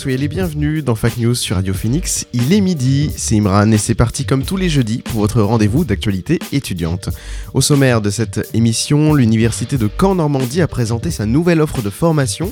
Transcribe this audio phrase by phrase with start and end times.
[0.00, 2.26] Soyez les bienvenus dans Fac News sur Radio Phoenix.
[2.32, 5.84] Il est midi, c'est Imran et c'est parti comme tous les jeudis pour votre rendez-vous
[5.84, 7.10] d'actualité étudiante.
[7.52, 12.50] Au sommaire de cette émission, l'université de Caen-Normandie a présenté sa nouvelle offre de formation.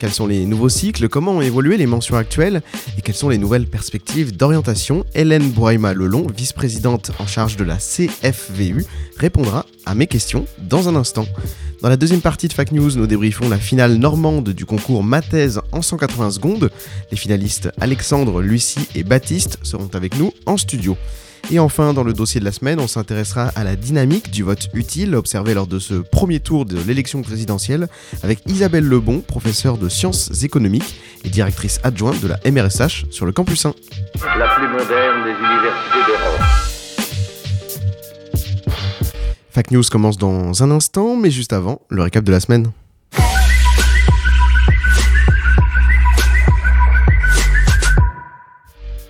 [0.00, 2.62] Quels sont les nouveaux cycles, comment ont évolué les mentions actuelles?
[2.96, 5.04] Et quelles sont les nouvelles perspectives d'orientation?
[5.14, 8.86] Hélène Bouraima-Lelon, vice-présidente en charge de la CFVU,
[9.18, 11.26] répondra à mes questions dans un instant.
[11.82, 15.60] Dans la deuxième partie de Fac News, nous débriefons la finale normande du concours Mathèse
[15.70, 16.70] en 180 secondes.
[17.10, 20.96] Les finalistes Alexandre, Lucie et Baptiste seront avec nous en studio.
[21.50, 24.68] Et enfin, dans le dossier de la semaine, on s'intéressera à la dynamique du vote
[24.74, 27.88] utile observé lors de ce premier tour de l'élection présidentielle
[28.22, 33.32] avec Isabelle Lebon, professeure de sciences économiques et directrice adjointe de la MRSH sur le
[33.32, 33.74] campus 1.
[34.38, 36.40] la plus moderne des universités d'Europe.
[39.50, 42.70] Fac News commence dans un instant, mais juste avant, le récap de la semaine.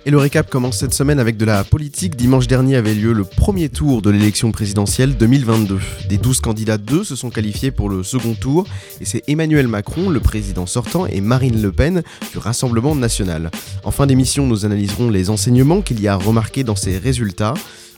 [0.03, 2.15] Et le récap commence cette semaine avec de la politique.
[2.15, 5.79] Dimanche dernier avait lieu le premier tour de l'élection présidentielle 2022.
[6.09, 8.65] Des 12 candidats, deux se sont qualifiés pour le second tour,
[8.99, 13.51] et c'est Emmanuel Macron, le président sortant, et Marine Le Pen du Rassemblement national.
[13.83, 17.53] En fin d'émission, nous analyserons les enseignements qu'il y a remarqués dans ces résultats.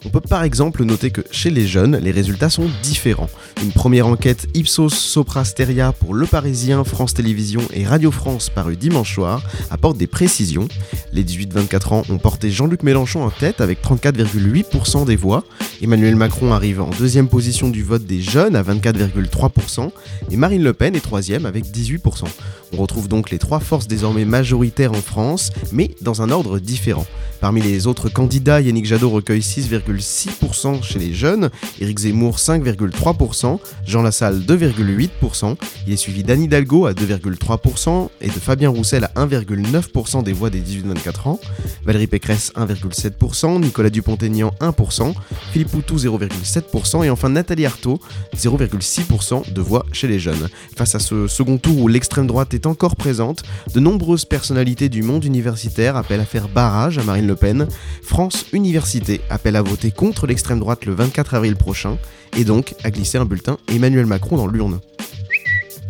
[0.06, 3.30] On peut par exemple noter que chez les jeunes, les résultats sont différents.
[3.62, 8.76] Une première enquête Ipsos Sopra Steria pour Le Parisien, France Télévisions et Radio France parue
[8.76, 10.68] dimanche soir apporte des précisions.
[11.14, 15.46] Les 18-24 ans ont porté Jean-Luc Mélenchon en tête avec 34,8% des voix.
[15.82, 19.92] Emmanuel Macron arrive en deuxième position du vote des jeunes à 24,3%
[20.32, 22.26] et Marine Le Pen est troisième avec 18%.
[22.74, 27.06] On retrouve donc les trois forces désormais majoritaires en France, mais dans un ordre différent.
[27.40, 31.50] Parmi les autres candidats, Yannick Jadot recueille 6,6% chez les jeunes,
[31.82, 38.32] Éric Zemmour 5,3%, Jean Lassalle 2,8%, il est suivi d'Anne Hidalgo à 2,3% et de
[38.32, 41.40] Fabien Roussel à 1,9% des voix des 18-24 ans,
[41.86, 45.14] Valérie Pécresse 1,7%, Nicolas Dupont-Aignan 1%,
[45.52, 48.00] Philippe Poutou 0,7% et enfin Nathalie Arthaud
[48.38, 50.48] 0,6% de voix chez les jeunes.
[50.78, 53.44] Face à ce second tour où l'extrême droite est encore présente,
[53.74, 57.68] de nombreuses personnalités du monde universitaire appellent à faire barrage à Marine Le Pen.
[58.02, 61.98] France Université appelle à voter contre l'extrême droite le 24 avril prochain
[62.38, 64.80] et donc à glisser un bulletin Emmanuel Macron dans l'urne.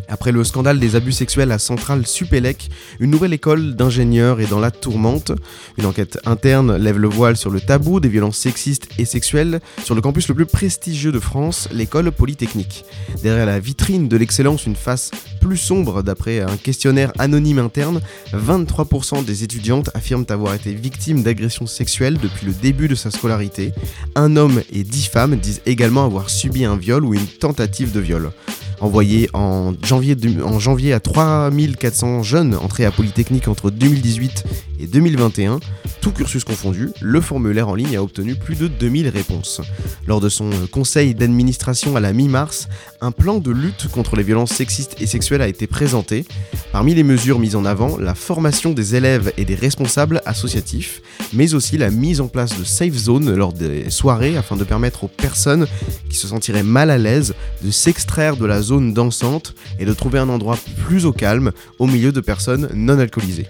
[0.07, 2.69] Après le scandale des abus sexuels à Centrale Supélec,
[2.99, 5.31] une nouvelle école d'ingénieurs est dans la tourmente.
[5.77, 9.95] Une enquête interne lève le voile sur le tabou des violences sexistes et sexuelles sur
[9.95, 12.85] le campus le plus prestigieux de France, l'école polytechnique.
[13.21, 18.01] Derrière la vitrine de l'excellence, une face plus sombre d'après un questionnaire anonyme interne,
[18.33, 23.73] 23% des étudiantes affirment avoir été victimes d'agressions sexuelles depuis le début de sa scolarité.
[24.15, 27.99] Un homme et dix femmes disent également avoir subi un viol ou une tentative de
[27.99, 28.31] viol
[28.79, 34.43] envoyé en janvier, en janvier à 3400 jeunes entrés à Polytechnique entre 2018
[34.83, 35.59] et 2021.
[36.01, 39.61] Tout cursus confondu, le formulaire en ligne a obtenu plus de 2000 réponses.
[40.05, 42.67] Lors de son conseil d'administration à la mi-mars,
[42.99, 46.25] un plan de lutte contre les violences sexistes et sexuelles a été présenté.
[46.73, 51.01] Parmi les mesures mises en avant, la formation des élèves et des responsables associatifs,
[51.31, 55.05] mais aussi la mise en place de safe zones lors des soirées afin de permettre
[55.05, 55.67] aux personnes
[56.09, 57.33] qui se sentiraient mal à l'aise
[57.63, 61.87] de s'extraire de la zone dansante et de trouver un endroit plus au calme au
[61.87, 63.47] milieu de personnes non alcoolisées.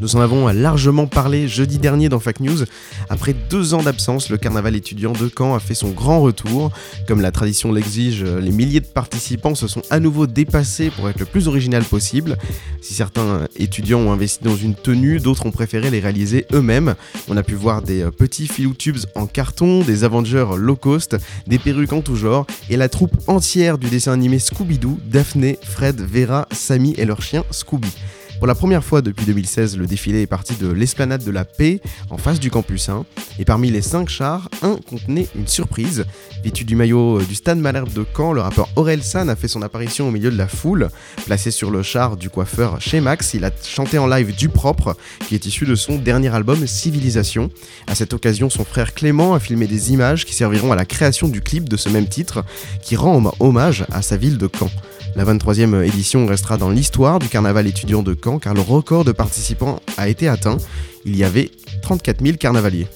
[0.00, 2.64] Nous en avons largement parlé jeudi dernier dans Fac News.
[3.08, 6.70] Après deux ans d'absence, le carnaval étudiant de Caen a fait son grand retour.
[7.06, 11.18] Comme la tradition l'exige, les milliers de participants se sont à nouveau dépassés pour être
[11.18, 12.36] le plus original possible.
[12.80, 16.94] Si certains étudiants ont investi dans une tenue, d'autres ont préféré les réaliser eux-mêmes.
[17.28, 21.16] On a pu voir des petits filou-tubes en carton, des Avengers low cost,
[21.46, 26.00] des perruques en tout genre, et la troupe entière du dessin animé Scooby-Doo, Daphné, Fred,
[26.00, 27.88] Vera, Sammy et leur chien Scooby.
[28.38, 31.80] Pour la première fois depuis 2016, le défilé est parti de l'esplanade de la Paix,
[32.08, 33.04] en face du campus 1,
[33.40, 36.06] et parmi les 5 chars, un contenait une surprise.
[36.44, 39.62] Vêtu du maillot du Stade Malherbe de Caen, le rappeur Aurel San a fait son
[39.62, 40.88] apparition au milieu de la foule.
[41.26, 44.96] Placé sur le char du coiffeur chez Max, il a chanté en live Du Propre,
[45.26, 47.50] qui est issu de son dernier album Civilisation.
[47.88, 51.26] À cette occasion, son frère Clément a filmé des images qui serviront à la création
[51.26, 52.44] du clip de ce même titre,
[52.82, 54.70] qui rend hommage à sa ville de Caen.
[55.16, 59.12] La 23e édition restera dans l'histoire du carnaval étudiant de Caen car le record de
[59.12, 60.58] participants a été atteint.
[61.04, 61.50] Il y avait
[61.82, 62.86] 34 000 carnavaliers.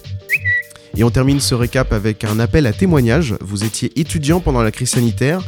[0.96, 3.34] Et on termine ce récap avec un appel à témoignage.
[3.40, 5.42] Vous étiez étudiant pendant la crise sanitaire.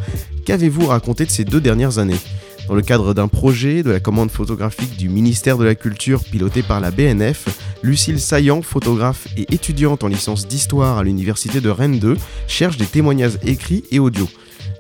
[0.47, 2.19] Qu'avez-vous raconté de ces deux dernières années?
[2.67, 6.63] Dans le cadre d'un projet de la commande photographique du ministère de la Culture piloté
[6.63, 7.47] par la BNF,
[7.83, 12.17] Lucille Saillant, photographe et étudiante en licence d'histoire à l'université de Rennes 2,
[12.49, 14.27] cherche des témoignages écrits et audio.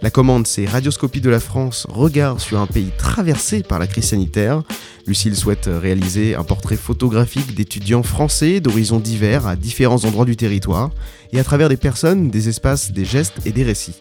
[0.02, 4.08] La commande, c'est Radioscopie de la France, regard sur un pays traversé par la crise
[4.08, 4.62] sanitaire.
[5.06, 10.90] Lucille souhaite réaliser un portrait photographique d'étudiants français d'horizons divers à différents endroits du territoire,
[11.32, 13.96] et à travers des personnes, des espaces, des gestes et des récits.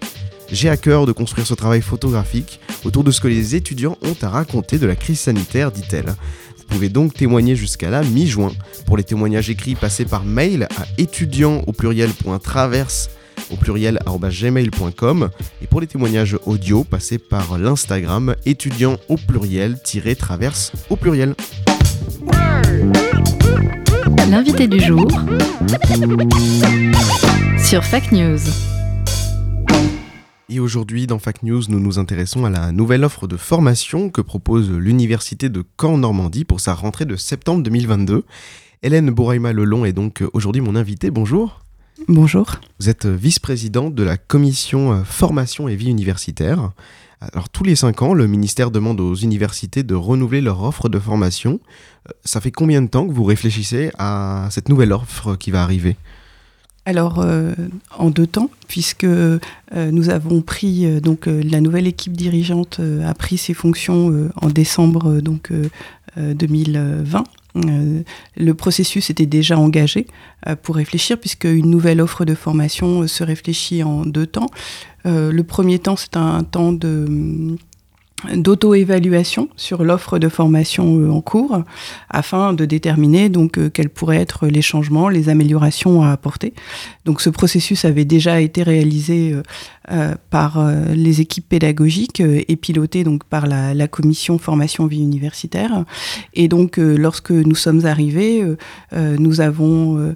[0.52, 4.16] J'ai à cœur de construire ce travail photographique autour de ce que les étudiants ont
[4.22, 6.16] à raconter de la crise sanitaire, dit-elle.
[6.58, 8.52] Vous pouvez donc témoigner jusqu'à la mi-juin.
[8.86, 13.10] Pour les témoignages écrits, passez par mail à étudiant au pluriel.traverse
[13.54, 15.30] au pluriel gmail.com
[15.62, 19.78] et pour les témoignages audio, passez par l'Instagram étudiant au pluriel
[20.20, 21.36] traverse au pluriel.
[24.30, 25.08] L'invité du jour
[27.58, 28.40] sur Fact News.
[30.50, 34.22] Et aujourd'hui, dans Fact News, nous nous intéressons à la nouvelle offre de formation que
[34.22, 38.26] propose l'Université de Caen-Normandie pour sa rentrée de septembre 2022.
[38.82, 41.12] Hélène Bouraima-Lelon est donc aujourd'hui mon invitée.
[41.12, 41.64] Bonjour.
[42.08, 42.60] Bonjour.
[42.80, 46.72] Vous êtes vice-présidente de la commission euh, formation et vie universitaire.
[47.22, 51.00] Alors tous les cinq ans, le ministère demande aux universités de renouveler leur offre de
[51.00, 51.60] formation.
[52.10, 55.62] Euh, ça fait combien de temps que vous réfléchissez à cette nouvelle offre qui va
[55.62, 55.96] arriver?
[56.86, 57.54] Alors, euh,
[57.98, 63.54] en deux temps, puisque nous avons pris, donc la nouvelle équipe dirigeante a pris ses
[63.54, 65.54] fonctions en décembre donc,
[66.18, 67.24] 2020.
[67.56, 68.02] Euh,
[68.36, 70.08] le processus était déjà engagé
[70.48, 74.50] euh, pour réfléchir, puisque une nouvelle offre de formation se réfléchit en deux temps.
[75.06, 77.58] Euh, le premier temps, c'est un temps de
[78.36, 81.64] d'auto-évaluation sur l'offre de formation euh, en cours
[82.10, 86.54] afin de déterminer donc euh, quels pourraient être les changements, les améliorations à apporter.
[87.06, 89.36] Donc ce processus avait déjà été réalisé
[89.92, 95.84] euh, par les équipes pédagogiques et piloté donc par la, la, commission formation vie universitaire.
[96.34, 98.44] Et donc lorsque nous sommes arrivés,
[98.94, 100.16] nous avons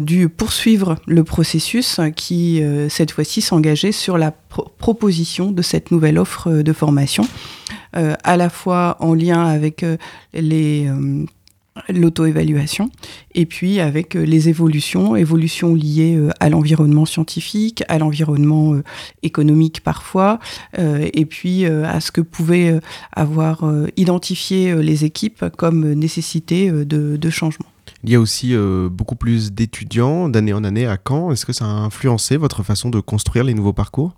[0.00, 4.32] dû poursuivre le processus qui cette fois-ci s'engageait sur la
[4.78, 7.26] proposition de cette nouvelle offre de formation,
[7.96, 9.96] euh, à la fois en lien avec euh,
[10.32, 11.24] les euh,
[11.88, 12.90] l'auto-évaluation
[13.34, 18.74] et puis avec les évolutions, évolutions liées à l'environnement scientifique, à l'environnement
[19.22, 20.40] économique parfois,
[20.76, 22.80] et puis à ce que pouvaient
[23.12, 23.64] avoir
[23.96, 27.66] identifié les équipes comme nécessité de changement.
[28.02, 28.54] Il y a aussi
[28.90, 31.32] beaucoup plus d'étudiants d'année en année à Caen.
[31.32, 34.16] Est-ce que ça a influencé votre façon de construire les nouveaux parcours?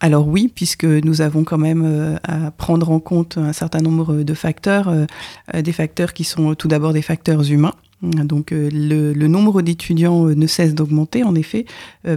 [0.00, 4.22] Alors oui, puisque nous avons quand même euh, à prendre en compte un certain nombre
[4.22, 5.04] de facteurs, euh,
[5.54, 7.74] euh, des facteurs qui sont tout d'abord des facteurs humains.
[8.02, 11.66] Donc le, nombre d'étudiants ne cesse d'augmenter en effet,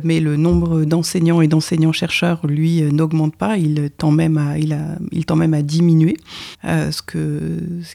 [0.03, 6.15] mais le nombre d'enseignants et d'enseignants-chercheurs, lui, n'augmente pas, il tend même à, diminuer,
[6.63, 7.01] ce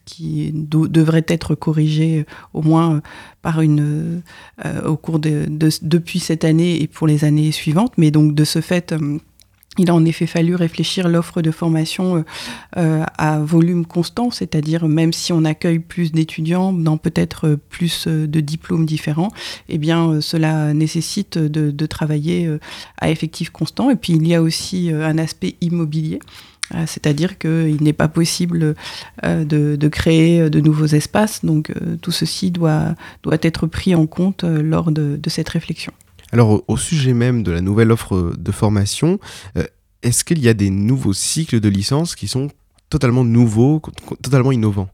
[0.05, 3.00] qui devrait être corrigé au moins
[3.40, 4.23] par une,
[4.84, 7.94] au cours de, de, depuis cette année et pour les années suivantes.
[7.96, 8.94] Mais donc de ce fait
[9.79, 12.23] il a en effet fallu réfléchir l'offre de formation euh,
[12.77, 18.27] euh, à volume constant, c'est-à-dire même si on accueille plus d'étudiants dans peut-être plus euh,
[18.27, 19.31] de diplômes différents,
[19.69, 22.58] eh bien cela nécessite de, travailler
[23.01, 23.91] à effectif constant.
[23.91, 26.19] Et puis il y a aussi un aspect immobilier.
[26.87, 28.75] C'est-à-dire qu'il n'est pas possible
[29.23, 34.91] de, créer de nouveaux espaces, donc tout ceci doit, doit être pris en compte lors
[34.91, 35.93] de cette réflexion.
[36.32, 39.19] Alors au sujet même de la nouvelle offre de formation,
[39.56, 39.65] euh,
[40.03, 42.49] est-ce qu'il y a des nouveaux cycles de licence qui sont
[42.91, 43.81] totalement nouveaux,
[44.23, 44.89] totalement innovants?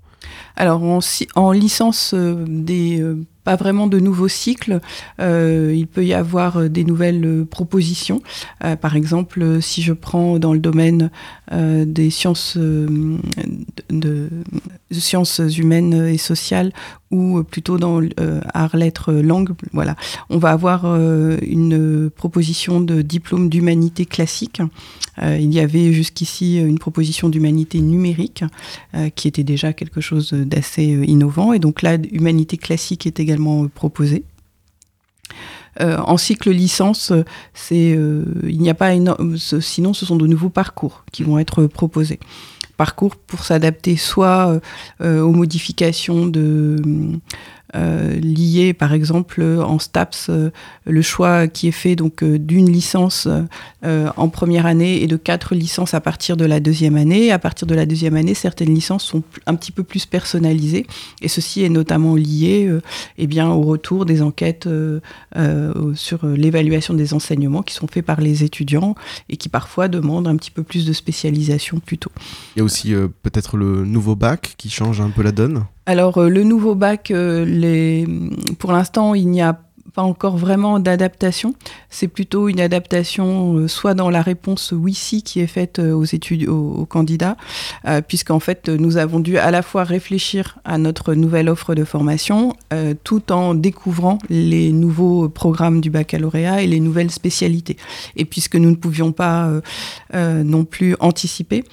[0.57, 4.81] Alors en, licence, euh, des, euh, pas vraiment de nouveaux cycles.
[5.19, 8.23] il peut y avoir des nouvelles propositions.
[8.81, 11.11] par exemple, si je prends dans le domaine
[11.53, 14.31] des sciences, de,
[15.01, 16.73] sciences humaines et sociales
[17.15, 19.51] ou plutôt dans euh, art, lettres, langue.
[19.73, 19.95] Voilà.
[20.31, 24.61] On va avoir euh, une proposition de diplôme d'humanité classique.
[25.23, 28.45] Euh, il y avait jusqu'ici une proposition d'humanité numérique
[29.15, 31.53] qui était déjà quelque chose d'assez innovant.
[31.53, 34.25] Et donc là, humanité classique est également proposée.
[35.81, 37.13] en cycle licence,
[37.71, 38.93] il n'y a pas
[39.61, 42.19] sinon ce sont de nouveaux parcours qui vont être proposés
[42.77, 44.61] parcours pour s'adapter soit
[45.01, 46.81] euh, aux modifications de,
[47.75, 50.51] euh, liées, par exemple, en STAPS, euh,
[50.87, 53.29] le choix qui est fait donc euh, d'une licence
[54.17, 57.31] en première année et de quatre licences à partir de la deuxième année.
[57.31, 60.87] À partir de la deuxième année, certaines licences sont un petit peu plus personnalisées
[61.21, 62.71] et ceci est notamment lié
[63.19, 64.67] eh bien, au retour des enquêtes
[65.95, 68.95] sur l'évaluation des enseignements qui sont faits par les étudiants
[69.29, 72.13] et qui parfois demandent un petit peu plus de spécialisation plus tôt.
[72.57, 75.67] Il y a aussi peut-être le nouveau bac qui change un peu la donne?
[75.87, 78.07] Alors, euh, le nouveau bac, euh, les...
[78.59, 79.59] pour l'instant, il n'y a
[79.93, 81.55] pas encore vraiment d'adaptation.
[81.89, 86.49] C'est plutôt une adaptation euh, soit dans la réponse oui-si qui est faite aux études,
[86.49, 87.37] aux, candidats,
[87.87, 91.85] euh, puisqu'en fait, nous avons dû à la fois réfléchir à notre nouvelle offre de
[91.85, 92.55] formation,
[93.05, 97.77] tout en découvrant les nouveaux programmes du baccalauréat et les nouvelles spécialités.
[98.17, 99.51] Et puisque nous ne pouvions pas
[100.13, 101.65] non plus anticiper,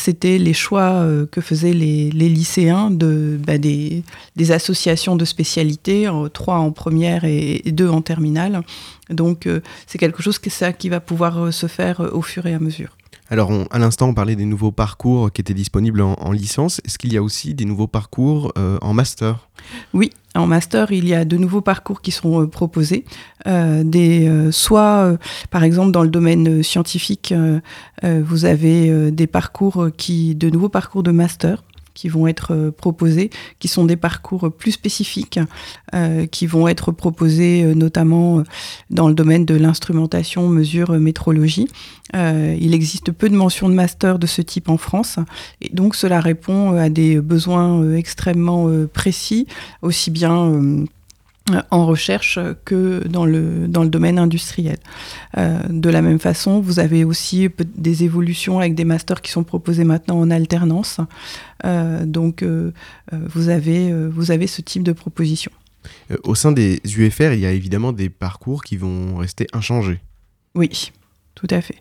[0.00, 4.02] c'était les choix euh, que faisaient les, lycéens de, bah, des,
[4.50, 8.62] associations de spécialités, euh, trois en première et, deux en terminale.
[9.10, 12.54] Donc euh, c'est quelque chose que ça qui va pouvoir se faire au fur et
[12.54, 12.97] à mesure.
[13.30, 16.80] Alors, on- à l'instant, on parlait des nouveaux parcours qui étaient disponibles en, en licence.
[16.84, 19.48] Est-ce qu'il y a aussi des nouveaux parcours euh, en master?
[19.92, 23.04] Oui, en master, il y a de nouveaux parcours qui sont euh, proposés.
[23.46, 25.18] Euh, soit,
[25.50, 27.34] par exemple, dans le domaine scientifique,
[28.02, 31.62] vous avez des parcours qui, de nouveaux parcours de master
[31.98, 33.28] qui vont être euh, proposés,
[33.58, 35.40] qui sont des parcours plus spécifiques,
[35.94, 38.44] euh, qui vont être proposés euh, notamment
[38.88, 41.66] dans le domaine de l'instrumentation, mesure, métrologie.
[42.14, 45.18] Il existe peu de mentions de master de ce type en France,
[45.60, 49.46] et donc cela répond à des besoins extrêmement précis,
[49.82, 50.86] aussi bien
[51.70, 54.78] en recherche que dans le, dans le domaine industriel.
[55.36, 59.44] Euh, de la même façon, vous avez aussi des évolutions avec des masters qui sont
[59.44, 61.00] proposés maintenant en alternance.
[61.64, 62.72] Euh, donc, euh,
[63.12, 65.50] euh, vous, avez, euh, vous avez ce type de proposition.
[66.10, 70.00] Euh, Au sein des UFR, il y a évidemment des parcours qui vont rester inchangés.
[70.54, 70.92] Oui,
[71.34, 71.76] tout à fait.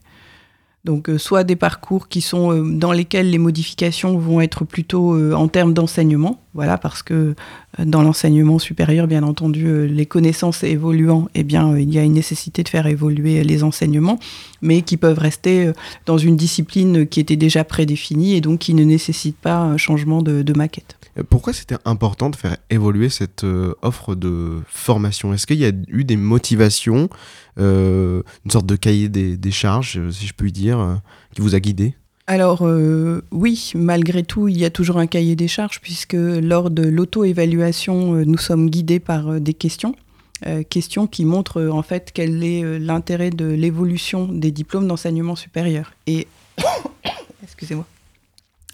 [0.87, 5.15] Donc, euh, soit des parcours qui sont euh, dans lesquels les modifications vont être plutôt
[5.15, 7.35] euh, en termes d'enseignement, voilà, parce que
[7.77, 12.63] dans l'enseignement supérieur, bien entendu, les connaissances évoluant, eh bien, il y a une nécessité
[12.63, 14.17] de faire évoluer les enseignements,
[14.61, 15.71] mais qui peuvent rester
[16.05, 20.21] dans une discipline qui était déjà prédéfinie et donc qui ne nécessite pas un changement
[20.23, 20.96] de maquette.
[21.23, 25.33] Pourquoi c'était important de faire évoluer cette euh, offre de formation?
[25.33, 27.09] Est-ce qu'il y a eu des motivations,
[27.59, 30.99] euh, une sorte de cahier des, charges, euh, si je puis dire,
[31.33, 31.95] qui vous a guidé?
[32.27, 32.67] Alors
[33.31, 38.25] oui, malgré tout, il y a toujours un cahier des charges puisque lors de l'auto-évaluation,
[38.25, 39.95] nous sommes guidés par des questions.
[40.45, 45.93] euh, questions qui montrent en fait quel est l'intérêt de l'évolution des diplômes d'enseignement supérieur.
[46.05, 46.27] Et
[47.43, 47.85] excusez-moi.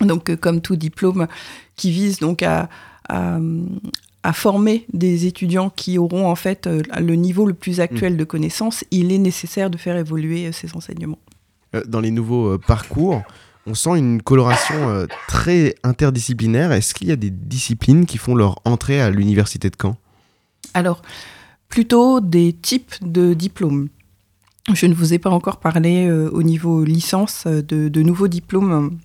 [0.05, 1.27] Donc euh, comme tout diplôme
[1.75, 2.69] qui vise donc à,
[3.10, 3.39] à,
[4.24, 8.24] à former des étudiants qui auront en fait euh, le niveau le plus actuel de
[8.24, 11.19] connaissances, il est nécessaire de faire évoluer euh, ces enseignements.
[11.88, 13.24] Dans les nouveaux parcours,
[13.65, 16.72] on sent une coloration très interdisciplinaire.
[16.72, 19.98] Est-ce qu'il y a des disciplines qui font leur entrée à l'université de Caen?
[20.75, 21.01] Alors,
[21.69, 23.89] plutôt des types de diplômes.
[24.72, 29.00] Je ne vous ai pas encore parlé euh, au niveau licence de, de nouveaux diplômes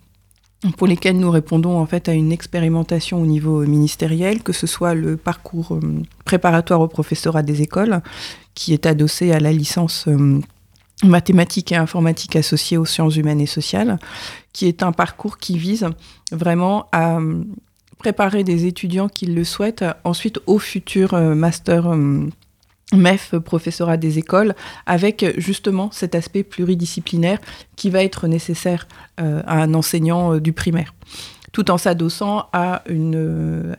[0.76, 4.94] pour lesquels nous répondons en fait à une expérimentation au niveau ministériel, que ce soit
[4.94, 8.00] le parcours euh, préparatoire au professorat des écoles,
[8.54, 10.40] qui est adossé à la licence euh,
[11.04, 13.98] mathématiques et informatique associée aux sciences humaines et sociales,
[14.52, 15.86] qui est un parcours qui vise
[16.32, 17.44] vraiment à euh,
[17.98, 21.92] préparer des étudiants qui le souhaitent ensuite au futur master
[22.92, 24.54] MEF, professorat des écoles,
[24.86, 27.38] avec euh, justement cet aspect pluridisciplinaire
[27.76, 28.88] qui va être nécessaire
[29.20, 30.94] euh, à un enseignant euh, du primaire,
[31.52, 33.76] tout en s'adossant à une,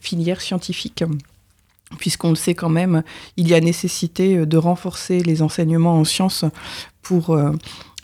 [0.00, 1.04] filière scientifique.
[1.98, 3.02] Puisqu'on le sait quand même,
[3.36, 6.44] il y a nécessité de renforcer les enseignements en sciences
[7.00, 7.38] pour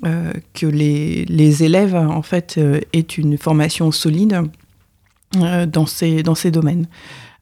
[0.03, 2.61] que les, élèves en fait
[2.93, 4.43] aient une formation solide
[5.33, 6.87] dans ces domaines.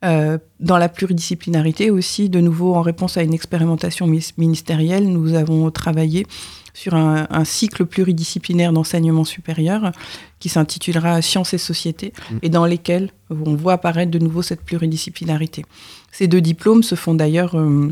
[0.02, 4.07] Euh, dans la pluridisciplinarité aussi, de nouveau en réponse à une expérimentation
[4.38, 6.26] ministérielle, nous avons travaillé
[6.73, 9.92] sur un, un cycle pluridisciplinaire d'enseignement supérieur
[10.38, 12.38] qui s'intitulera Sciences et société Mm.
[12.42, 15.64] et dans lesquels on voit apparaître de nouveau cette pluridisciplinarité.
[16.12, 17.90] Ces deux diplômes se font d'ailleurs euh,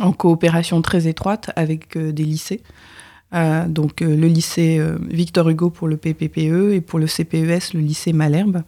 [0.00, 2.62] en coopération très étroite avec euh, des lycées.
[3.34, 7.74] Euh, donc euh, le lycée euh, Victor Hugo pour le PPPE et pour le CPES
[7.74, 8.62] le lycée Malherbe.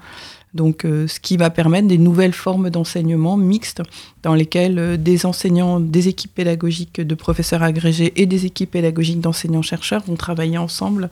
[0.55, 3.83] Donc euh, ce qui va permettre des nouvelles formes d'enseignement mixtes
[4.23, 9.21] dans lesquelles euh, des enseignants, des équipes pédagogiques de professeurs agrégés et des équipes pédagogiques
[9.21, 11.09] d'enseignants-chercheurs vont travailler ensemble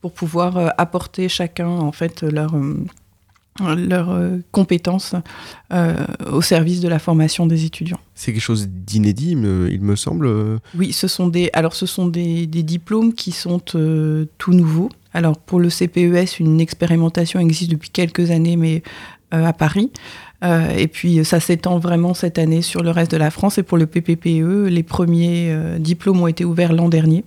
[0.00, 2.54] pour pouvoir euh, apporter chacun en fait leur,
[3.76, 4.16] leurs
[4.52, 5.14] compétences
[6.30, 7.98] au service de la formation des étudiants.
[8.14, 10.60] C'est quelque chose d'inédit, il me semble.
[10.76, 14.90] Oui, ce sont des, alors ce sont des, des diplômes qui sont tout nouveaux.
[15.18, 18.84] Alors pour le CPES, une expérimentation existe depuis quelques années, mais
[19.34, 19.90] euh, à Paris.
[20.44, 23.58] Euh, et puis ça s'étend vraiment cette année sur le reste de la France.
[23.58, 27.24] Et pour le PPPE, les premiers euh, diplômes ont été ouverts l'an dernier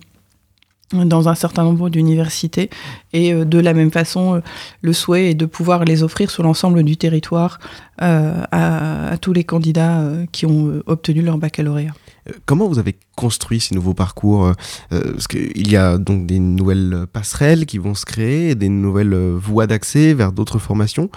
[0.94, 2.70] dans un certain nombre d'universités.
[3.12, 4.42] Et de la même façon,
[4.80, 7.60] le souhait est de pouvoir les offrir sur l'ensemble du territoire
[7.98, 11.94] à, tous les candidats qui ont obtenu leur baccalauréat.
[12.28, 14.52] Euh, Comment vous avez construit ces nouveaux parcours euh,
[14.92, 19.14] euh, Parce qu'il y a donc des nouvelles passerelles qui vont se créer, des nouvelles
[19.14, 21.10] voies d'accès vers d'autres formations.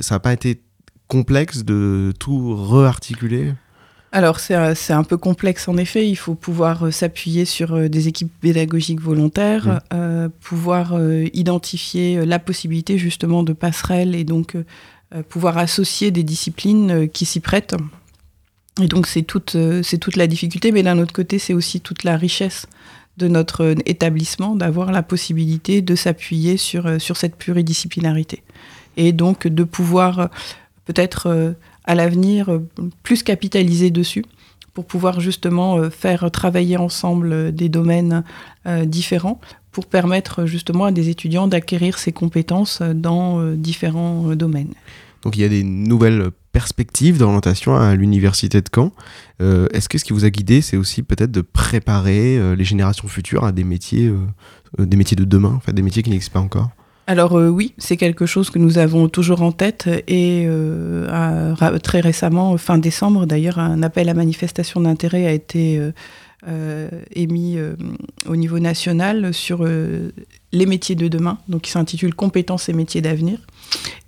[0.00, 0.62] Ça n'a pas été
[1.12, 3.52] complexe de tout rearticuler
[4.12, 8.08] Alors c'est un, peu complexe en effet, il faut pouvoir euh, s'appuyer sur euh, des
[8.08, 10.98] équipes pédagogiques volontaires, euh, pouvoir
[11.34, 14.56] identifier la possibilité justement de passerelles et donc
[15.28, 17.74] pouvoir associer des disciplines qui s'y prêtent.
[18.80, 21.80] Et donc c'est toute, euh, c'est toute la difficulté, mais d'un autre côté c'est aussi
[21.80, 22.66] toute la richesse
[23.18, 28.42] de notre euh, établissement d'avoir la possibilité de s'appuyer sur, euh, sur cette pluridisciplinarité.
[28.96, 30.30] Et donc de pouvoir
[30.84, 32.60] peut-être à l'avenir
[33.02, 34.22] plus capitaliser dessus
[34.74, 38.22] pour pouvoir justement faire travailler ensemble des domaines
[38.84, 44.74] différents pour permettre justement à des étudiants d'acquérir ces compétences dans différents domaines.
[45.22, 48.92] Donc il y a des nouvelles perspectives d'orientation à l'université de Caen.
[49.40, 52.64] Euh, Est-ce que ce qui vous a guidé, c'est aussi peut-être de préparer euh, les
[52.64, 56.44] générations futures à des métiers, euh, des métiers de demain, des métiers qui n'existent pas
[56.44, 56.70] encore?
[57.08, 60.46] Alors oui, c'est quelque chose que nous avons toujours en tête et
[61.82, 65.80] très récemment, fin décembre d'ailleurs, un appel à manifestation d'intérêt a été
[67.14, 67.74] émis euh,
[68.26, 70.10] au niveau national sur euh,
[70.52, 73.38] les métiers de demain, donc qui s'intitule Compétences et métiers d'avenir.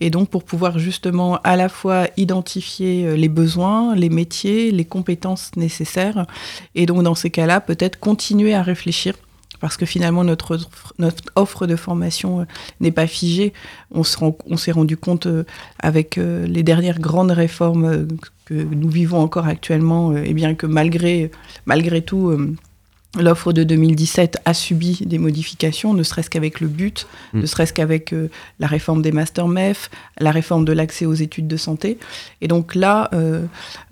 [0.00, 4.84] Et donc pour pouvoir justement à la fois identifier euh, les besoins, les métiers, les
[4.84, 6.26] compétences nécessaires,
[6.74, 9.14] et donc dans ces cas-là peut-être continuer à réfléchir,
[9.64, 12.44] parce que finalement notre, offre- de formation euh,
[12.80, 13.54] n'est pas figée.
[13.90, 15.44] On s'est rendu compte euh,
[15.78, 18.06] avec euh, les dernières grandes réformes
[18.44, 21.30] que nous vivons encore actuellement, et bien que malgré,
[22.02, 22.30] tout,
[23.16, 27.40] l'offre de 2017 a subi des modifications, ne serait-ce qu'avec le but, Mm.
[27.40, 31.48] ne serait-ce qu'avec euh, la réforme des master MEF, la réforme de l'accès aux études
[31.48, 31.98] de santé.
[32.40, 33.44] Et donc là, euh,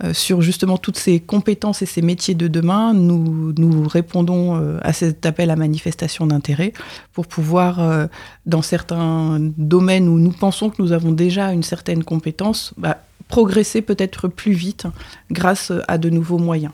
[0.05, 4.43] euh, sur justement toutes ces compétences et ces métiers de demain, nous, nous répondons
[4.83, 6.73] à cet appel à manifestation d'intérêt
[7.13, 8.07] pour pouvoir, euh,
[8.47, 13.83] dans certains domaines où nous pensons que nous avons déjà une certaine compétence, bah, progresser
[13.83, 14.87] peut-être plus vite
[15.31, 16.73] grâce à de nouveaux moyens.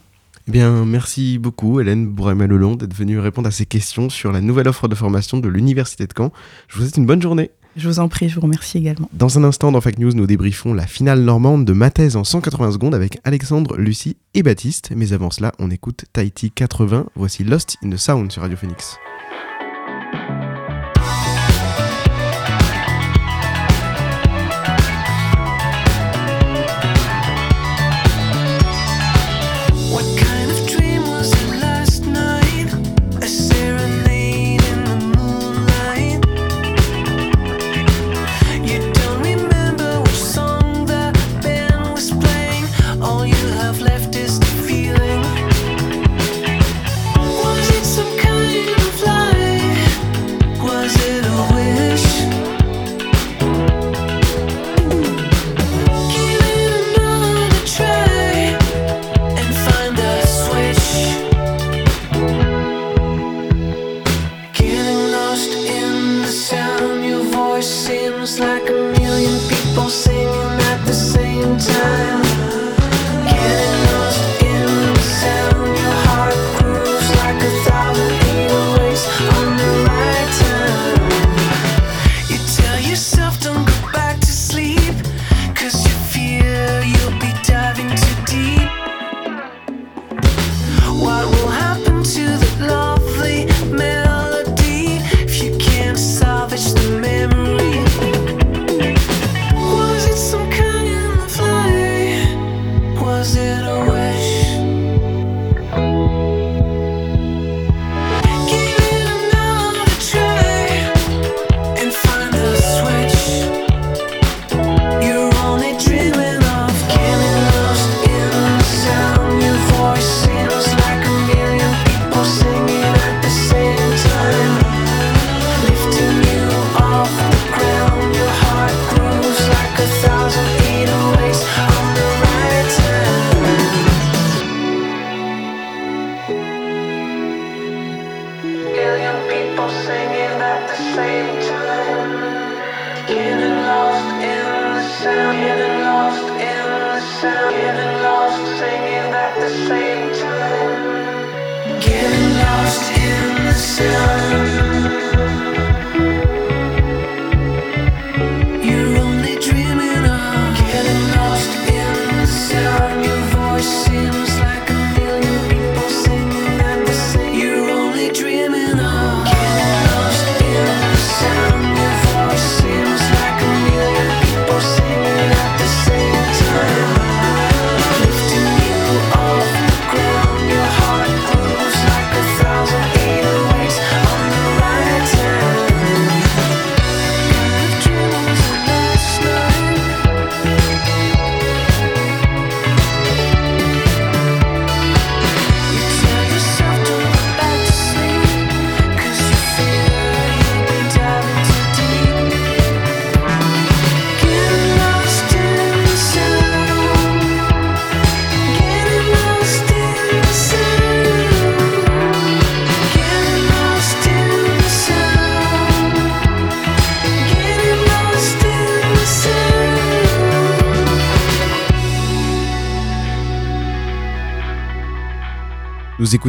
[0.48, 4.66] Eh bien, merci beaucoup, Hélène Bourrema-Lelon, d'être venue répondre à ces questions sur la nouvelle
[4.66, 6.32] offre de formation de l'Université de Caen.
[6.68, 7.50] Je vous souhaite une bonne journée.
[7.76, 9.11] Je vous en prie, je vous remercie également.
[9.12, 12.24] Dans un instant, dans Fake News, nous débriefons la finale normande de ma thèse en
[12.24, 14.90] 180 secondes avec Alexandre, Lucie et Baptiste.
[14.96, 17.08] Mais avant cela, on écoute Tahiti 80.
[17.14, 18.96] Voici Lost in the Sound sur Radio Phoenix.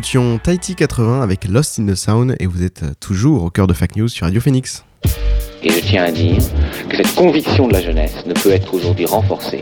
[0.09, 3.73] Écoutions Tahiti 80 avec Lost in the Sound et vous êtes toujours au cœur de
[3.73, 4.83] Fake News sur Radio Phoenix.
[5.61, 6.41] Et je tiens à dire
[6.89, 9.61] que cette conviction de la jeunesse ne peut être aujourd'hui renforcée.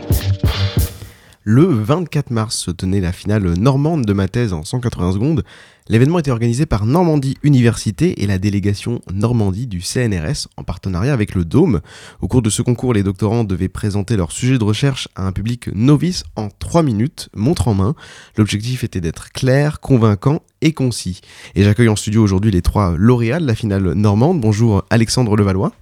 [1.50, 5.44] Le 24 mars se tenait la finale normande de ma thèse en 180 secondes.
[5.88, 11.34] L'événement était organisé par Normandie Université et la délégation Normandie du CNRS en partenariat avec
[11.34, 11.80] le Dôme.
[12.20, 15.32] Au cours de ce concours, les doctorants devaient présenter leur sujet de recherche à un
[15.32, 17.94] public novice en 3 minutes, montre en main.
[18.36, 21.22] L'objectif était d'être clair, convaincant et concis.
[21.54, 24.38] Et j'accueille en studio aujourd'hui les trois lauréats de la finale normande.
[24.38, 25.72] Bonjour Alexandre Levallois.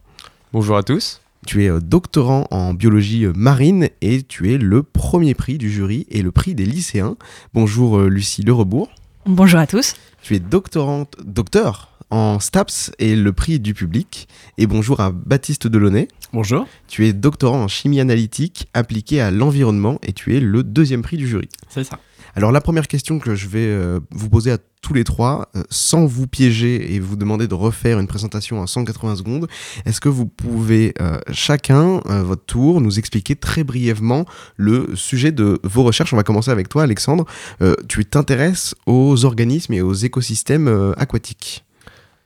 [0.53, 1.21] Bonjour à tous.
[1.47, 5.71] Tu es euh, doctorant en biologie euh, marine et tu es le premier prix du
[5.71, 7.17] jury et le prix des lycéens.
[7.55, 8.91] Bonjour euh, Lucie Lerebourg.
[9.27, 9.95] Bonjour à tous.
[10.23, 14.27] Tu es doctorante, docteur en STAPS et le prix du public.
[14.59, 16.09] Et bonjour à Baptiste Delaunay.
[16.33, 16.67] Bonjour.
[16.89, 21.17] Tu es doctorant en chimie analytique appliquée à l'environnement et tu es le deuxième prix
[21.17, 21.49] du jury.
[21.69, 22.01] C'est ça.
[22.37, 25.65] Alors la première question que je vais euh, vous poser à tous les trois, euh,
[25.69, 29.49] sans vous piéger et vous demander de refaire une présentation en 180 secondes,
[29.85, 35.33] est-ce que vous pouvez euh, chacun, euh, votre tour, nous expliquer très brièvement le sujet
[35.33, 36.13] de vos recherches?
[36.13, 37.25] On va commencer avec toi Alexandre.
[37.89, 41.66] Tu t'intéresses aux organismes et aux écosystèmes aquatiques.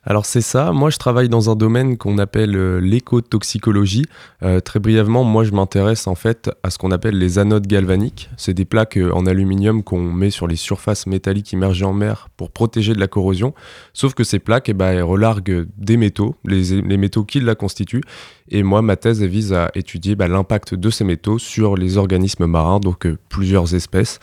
[0.03, 4.05] Alors c'est ça, moi je travaille dans un domaine qu'on appelle euh, l'écotoxicologie.
[4.41, 8.31] Euh, très brièvement, moi je m'intéresse en fait à ce qu'on appelle les anodes galvaniques.
[8.35, 12.29] C'est des plaques euh, en aluminium qu'on met sur les surfaces métalliques immergées en mer
[12.35, 13.53] pour protéger de la corrosion.
[13.93, 18.03] Sauf que ces plaques, eh ben, relarguent des métaux, les, métaux qui la constituent.
[18.49, 22.47] Et moi ma thèse vise à étudier bah, l'impact de ces métaux sur les organismes
[22.47, 24.17] marins, donc plusieurs espèces.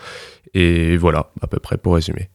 [0.55, 2.31] Et voilà, à peu près pour résumer.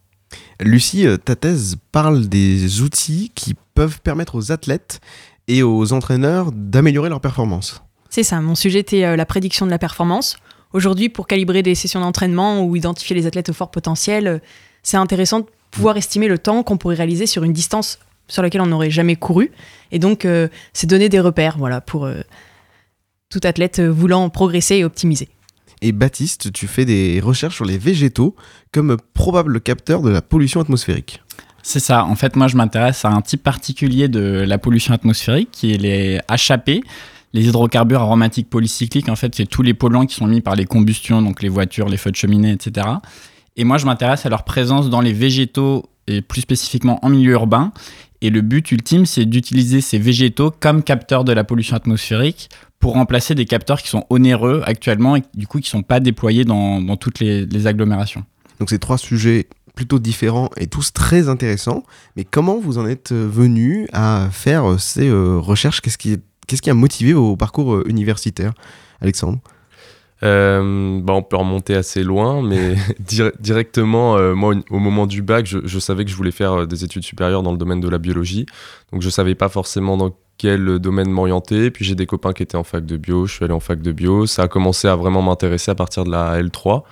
[0.64, 5.00] Lucie, euh, ta thèse parle des outils qui peuvent permettre aux athlètes
[5.48, 7.84] et aux entraîneurs d'améliorer leur performance.
[8.10, 10.38] C'est ça, mon sujet était euh, la prédiction de la performance.
[10.72, 14.40] Aujourd'hui, pour calibrer des sessions d'entraînement ou identifier les athlètes au fort potentiel, euh,
[14.84, 18.62] c'est intéressant de pouvoir estimer le temps qu'on pourrait réaliser sur une distance sur laquelle
[18.62, 19.52] on n'aurait jamais couru.
[19.92, 20.28] Et donc,
[20.72, 22.08] c'est donner des repères voilà, pour
[23.30, 25.30] tout athlète voulant progresser et optimiser.
[25.86, 28.38] Et Baptiste, tu fais des recherches sur les végétaux
[28.72, 31.22] comme probable capteur de la pollution atmosphérique.
[31.62, 32.06] C'est ça.
[32.06, 35.78] En fait, moi, je m'intéresse à un type particulier de la pollution atmosphérique qui est
[35.78, 36.70] les HAP,
[37.34, 39.10] les hydrocarbures aromatiques polycycliques.
[39.10, 41.90] En fait, c'est tous les polluants qui sont mis par les combustions, donc les voitures,
[41.90, 42.88] les feux de cheminée, etc.
[43.58, 47.34] Et moi, je m'intéresse à leur présence dans les végétaux et plus spécifiquement en milieu
[47.34, 47.74] urbain.
[48.22, 52.50] Et le but ultime, c'est d'utiliser ces végétaux comme capteurs de la pollution atmosphérique
[52.84, 56.02] pour remplacer des capteurs qui sont onéreux actuellement et du coup qui ne sont pas
[56.02, 58.26] déployés dans, toutes les, agglomérations.
[58.60, 61.84] Donc c'est trois sujets plutôt différents et tous très intéressants.
[62.18, 65.80] Mais comment vous en êtes venu à faire euh, ces euh, recherches?
[65.80, 68.54] Qu'est-ce qui, a motivé vos parcours euh, universitaires,
[69.00, 69.40] Alexandre?
[70.24, 75.22] Euh, bah, on peut remonter assez loin, mais dir- directement, euh, moi, au moment du
[75.22, 77.82] bac, je, je savais que je voulais faire euh, des études supérieures dans le domaine
[77.82, 78.46] de la biologie.
[78.92, 81.72] Donc, je savais pas forcément dans quel domaine m'orienter.
[81.72, 83.26] Puis, j'ai des copains qui étaient en fac de bio.
[83.26, 84.26] Je suis allé en fac de bio.
[84.26, 86.84] Ça a commencé à vraiment m'intéresser à partir de la L3.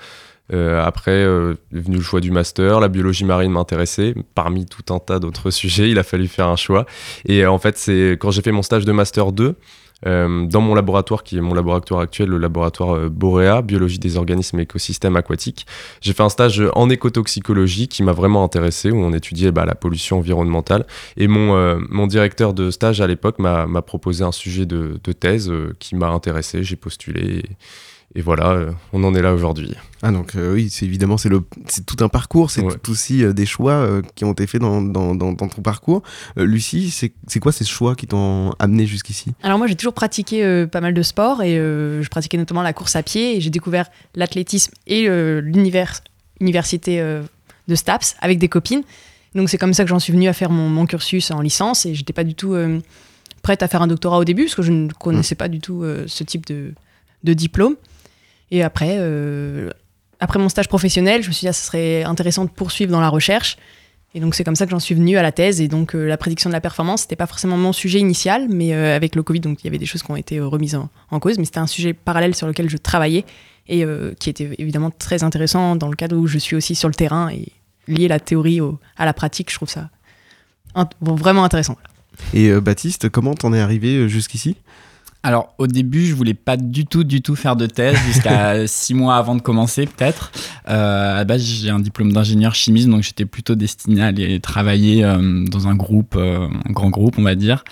[0.54, 2.82] Euh, après, est venu le choix du master.
[2.82, 4.13] La biologie marine m'intéressait.
[4.36, 6.86] Parmi tout un tas d'autres sujets, il a fallu faire un choix.
[7.26, 9.56] Et en fait, c'est quand j'ai fait mon stage de master 2,
[10.06, 14.18] euh, dans mon laboratoire, qui est mon laboratoire actuel, le laboratoire euh, Borea, biologie des
[14.18, 15.66] organismes et écosystèmes aquatiques,
[16.02, 19.76] j'ai fait un stage en écotoxicologie qui m'a vraiment intéressé, où on étudiait bah, la
[19.76, 20.86] pollution environnementale.
[21.18, 25.12] Et mon, euh, mon directeur de stage à l'époque m'a proposé un sujet de, de
[25.12, 27.44] thèse euh, qui m'a intéressé, j'ai postulé.
[28.15, 29.74] Et voilà, euh, on en est là aujourd'hui.
[30.02, 32.74] Ah donc euh, oui, c'est évidemment c'est le c'est tout un parcours, c'est Ouais.
[32.82, 35.62] tout aussi euh, des choix euh, qui ont été faits dans, dans, dans, dans ton
[35.62, 36.02] parcours.
[36.38, 39.32] Euh, Lucie, c'est c'est quoi ces choix qui t'ont amené jusqu'ici?
[39.43, 42.63] Alors moi, j'ai toujours pratiqué euh, pas mal de sports et euh, je pratiquais notamment
[42.63, 46.02] la course à pied et j'ai découvert l'athlétisme et euh, l'univers
[46.39, 47.21] université euh,
[47.67, 48.84] de STAPS avec des copines.
[49.36, 51.86] Donc c'est comme ça que j'en suis venue à faire mon, mon cursus en licence
[51.86, 52.80] et j'étais pas du tout euh,
[53.43, 55.84] prête à faire un doctorat au début parce que je ne connaissais pas du tout
[55.84, 56.74] euh, ce type de,
[57.24, 57.76] de diplôme.
[58.52, 59.70] Et après, euh,
[60.20, 63.00] après mon stage professionnel, je me suis dit ah, ça serait intéressant de poursuivre dans
[63.00, 63.58] la recherche.
[64.14, 65.62] Et donc c'est comme ça que j'en suis venue à la thèse.
[65.62, 68.74] Et donc euh, la prédiction de la performance, c'était pas forcément mon sujet initial, mais
[68.74, 71.20] euh, avec le Covid, donc il y avait des choses qui ont été remises en,
[71.20, 71.38] cause.
[71.40, 73.26] Mais c'était un sujet parallèle sur lequel je travaillais
[73.70, 73.86] et
[74.20, 77.30] qui était évidemment très intéressant dans le cadre où je suis aussi sur le terrain
[77.30, 77.48] et
[77.88, 78.60] lier la théorie
[78.98, 79.90] à la pratique, je trouve ça
[81.00, 81.78] vraiment intéressant.
[82.34, 84.58] Et Baptiste, comment t'en es arrivé jusqu'ici?
[85.24, 88.94] Alors au début, je voulais pas du tout, du tout faire de thèse jusqu'à six
[88.94, 90.32] mois avant de commencer peut-être.
[90.68, 94.40] Euh, à la base, j'ai un diplôme d'ingénieur chimiste, donc j'étais plutôt destiné à aller
[94.40, 97.64] travailler euh, dans un groupe, euh, un grand groupe, on va dire.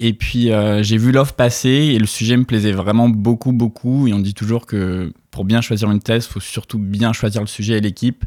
[0.00, 4.06] Et puis j'ai vu l'offre passer et le sujet me plaisait vraiment beaucoup, beaucoup.
[4.06, 7.48] Et on dit toujours que pour bien choisir une thèse, faut surtout bien choisir le
[7.48, 8.24] sujet et l'équipe.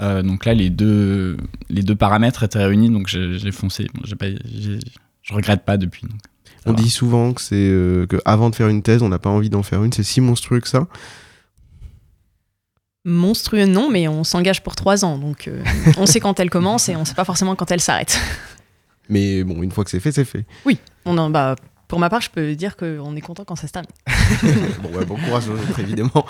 [0.00, 1.36] Donc là, les deux,
[1.70, 3.86] les deux paramètres étaient réunis, donc j'ai foncé.
[3.94, 4.26] Bon, pas,
[5.22, 6.02] je regrette pas depuis.
[6.02, 6.18] donc.
[6.66, 9.30] On dit souvent que c'est euh, que avant de faire une thèse, on n'a pas
[9.30, 9.92] envie d'en faire une.
[9.92, 10.86] C'est si monstrueux que ça.
[13.06, 15.18] Monstrueux, non, mais on s'engage pour trois ans.
[15.18, 15.62] Donc, euh,
[15.98, 18.18] on sait quand elle commence et on sait pas forcément quand elle s'arrête.
[19.10, 20.46] Mais bon, une fois que c'est fait, c'est fait.
[20.64, 21.56] Oui, on en, bah,
[21.88, 23.90] pour ma part, je peux dire qu'on est content quand ça se termine.
[24.82, 26.24] bon, ouais, bon courage aux autres, évidemment.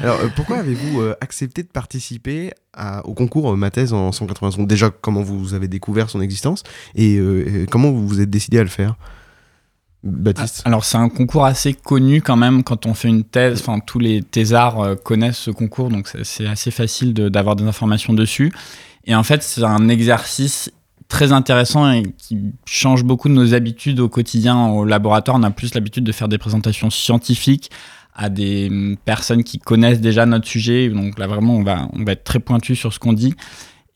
[0.00, 4.12] Alors, euh, pourquoi avez-vous euh, accepté de participer à- au concours euh, Ma thèse en
[4.12, 6.62] 180 secondes Déjà, comment vous avez découvert son existence
[6.94, 8.94] et, et comment vous vous êtes décidé à le faire?
[10.02, 13.60] Baptiste Alors c'est un concours assez connu quand même quand on fait une thèse.
[13.60, 18.14] Enfin tous les thésards euh, connaissent ce concours, donc c'est- assez facile d'avoir des informations
[18.14, 18.52] dessus.
[19.04, 20.72] Et en fait c'est un exercice
[21.08, 25.36] très intéressant et qui change beaucoup de nos habitudes au quotidien au laboratoire.
[25.36, 27.70] On a plus l'habitude de faire des présentations scientifiques
[28.14, 30.88] à des hum, personnes qui connaissent déjà notre sujet.
[30.88, 33.34] Donc là vraiment on va, on va être très pointu sur ce qu'on dit.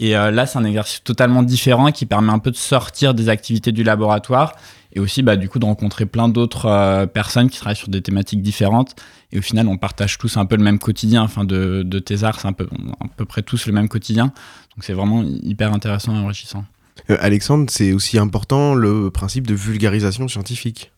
[0.00, 3.28] Et euh, là, c'est un exercice totalement différent qui permet un peu de sortir des
[3.28, 4.52] activités du laboratoire
[4.94, 8.02] et aussi bah, du coup de rencontrer plein d'autres euh, personnes qui travaillent sur des
[8.02, 8.94] thématiques différentes.
[9.32, 11.22] Et au final, on partage tous un peu le même quotidien.
[11.22, 12.68] Enfin, de, de thésards, c'est un peu,
[13.00, 14.26] à peu près tous le même quotidien.
[14.26, 16.64] Donc c'est vraiment hyper intéressant et enrichissant.
[17.10, 20.92] Euh, Alexandre, c'est aussi important le principe de vulgarisation scientifique.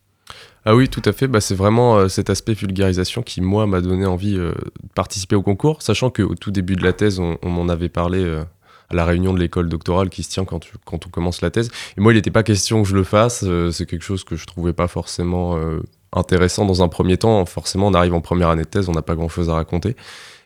[0.68, 1.28] Ah oui, tout à fait.
[1.28, 5.36] Bah, c'est vraiment euh, cet aspect vulgarisation qui, moi, m'a donné envie euh, de participer
[5.36, 8.42] au concours, sachant qu'au tout début de la thèse, on, on m'en avait parlé euh,
[8.90, 11.50] à la réunion de l'école doctorale qui se tient quand, tu- quand on commence la
[11.50, 11.70] thèse.
[11.96, 13.44] Et moi, il n'était pas question que je le fasse.
[13.46, 15.80] euh, c'est quelque chose que je trouvais pas forcément euh,
[16.12, 17.44] intéressant dans un premier temps.
[17.46, 19.96] Forcément, on arrive en première année de thèse, on n'a pas grand-chose à raconter.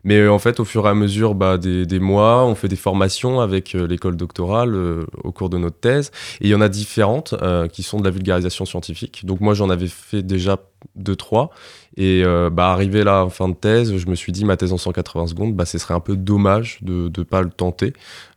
[0.04, 2.76] Mais euh, en fait, au fur et à mesure bah, des, mois, on fait des
[2.76, 4.74] formations avec l'école doctorale
[5.22, 6.10] au cours de notre thèse.
[6.40, 7.34] Et il y en a différentes
[7.72, 9.26] qui sont de la vulgarisation scientifique.
[9.26, 10.56] Donc moi, j'en avais fait déjà
[10.96, 11.50] deux, trois.
[11.96, 14.72] Et euh, bah, arrivé là en fin de thèse, je me suis dit, ma thèse
[14.72, 17.92] en 180 secondes, bah, ce serait un peu dommage de ne pas le tenter.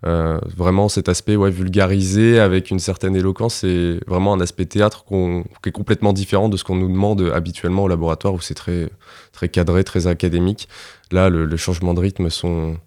[0.05, 5.05] Euh, vraiment, cet aspect ouais, vulgarisé avec une certaine éloquence, c'est vraiment un aspect théâtre
[5.05, 8.89] qui est complètement différent de ce qu'on nous demande habituellement au laboratoire où c'est très,
[9.31, 10.67] très cadré, très académique.
[11.11, 12.77] Là, le, les changements de rythme sont,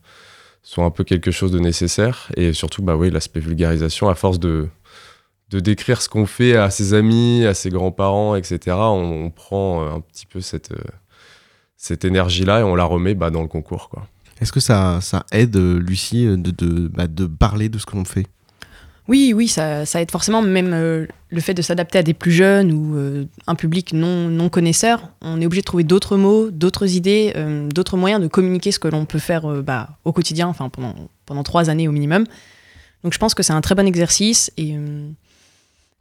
[0.63, 2.29] sont un peu quelque chose de nécessaire.
[2.37, 4.69] Et surtout, bah oui, l'aspect vulgarisation, à force de,
[5.51, 9.83] de décrire ce qu'on fait à ses amis, à ses grands-parents, etc., on, on prend
[9.83, 10.85] euh, un petit peu cette, euh,
[11.77, 13.89] cette énergie-là et on la remet bah, dans le concours.
[13.89, 14.07] Quoi.
[14.41, 17.97] Est-ce que ça, ça aide, euh, Lucie, de, de, bah, de parler de ce que
[17.97, 18.27] l'on fait?
[19.09, 22.33] Oui, oui, ça, ça aide forcément, même euh, le fait de s'adapter à des plus
[22.33, 25.11] jeunes ou euh, un public non, non connaisseur.
[25.23, 28.81] On est obligé de trouver d'autres mots, d'autres idées, euh, d'autres moyens de communiquer ce
[28.81, 32.25] que l'on peut faire euh, bah, au quotidien, enfin pendant, pendant trois années au minimum.
[33.05, 35.09] Donc je pense que c'est un très bon exercice et euh,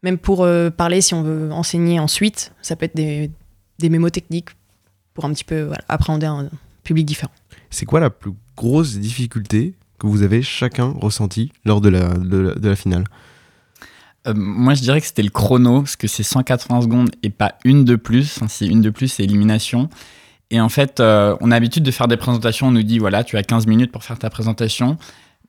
[0.06, 3.32] même pour euh, parler, si on veut enseigner ensuite, ça peut être des,
[3.80, 4.50] des mémos techniques
[5.15, 6.48] pour un petit peu voilà, appréhender un
[6.84, 7.34] public différent.
[7.72, 12.38] C'est quoi la plus grosse difficulté que vous avez chacun ressenti lors de la, de
[12.38, 13.06] la, de la finale?
[14.28, 17.56] Euh, moi, je dirais que c'était le chrono, parce que c'est 180 secondes et pas
[17.63, 18.39] une de plus.
[18.48, 19.89] Si une de plus, c'est élimination.
[20.52, 22.68] Et en fait, euh, on a l'habitude de faire des présentations.
[22.68, 24.98] On nous dit, voilà, tu as 15 minutes pour faire ta présentation.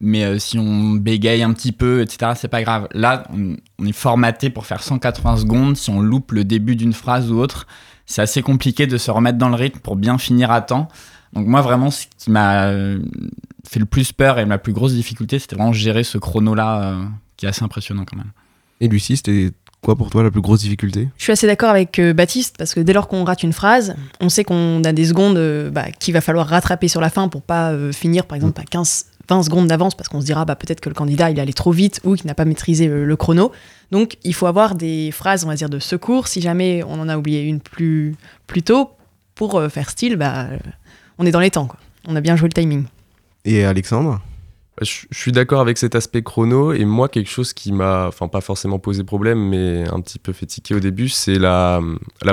[0.00, 2.88] Mais euh, si on bégaye un petit peu, etc., c'est pas grave.
[2.92, 5.76] Là, on, on est formaté pour faire 180 secondes.
[5.76, 7.66] Si on loupe le début d'une phrase ou autre,
[8.04, 10.88] c'est assez compliqué de se remettre dans le rythme pour bien finir à temps.
[11.32, 12.98] Donc moi, vraiment, ce qui m'a euh,
[13.66, 17.04] fait le plus peur et ma plus grosse difficulté, c'était vraiment gérer ce chrono-là, euh,
[17.36, 18.32] qui est assez impressionnant quand même.
[18.80, 19.52] Et Lucie, c'était
[19.86, 21.08] quoi pour toi la plus grosse difficulté?
[21.16, 23.94] Je suis assez d'accord avec euh, Baptiste parce que dès lors qu'on rate une phrase,
[24.20, 27.28] on sait qu'on a des secondes euh, bah, qu'il va falloir rattraper sur la fin
[27.28, 30.44] pour pas euh, finir par exemple à 15, 20 secondes d'avance parce qu'on se dira
[30.44, 33.04] bah, peut-être que le candidat il allé trop vite ou qu'il n'a pas maîtrisé euh,
[33.04, 33.52] le chrono.
[33.90, 37.08] Donc il faut avoir des phrases, on va dire, de secours si jamais on en
[37.08, 38.14] a oublié une plus,
[38.46, 38.90] plus tôt
[39.34, 40.58] pour euh, faire style, bah, euh,
[41.18, 41.66] on est dans les temps.
[41.66, 41.78] Quoi.
[42.06, 42.84] On a bien joué le timing.
[43.44, 44.20] Et Alexandre?
[44.82, 48.42] Je, suis d'accord avec cet aspect chrono et moi quelque chose qui m'a, enfin pas
[48.42, 51.80] forcément posé problème mais un petit peu fait au début, c'est la,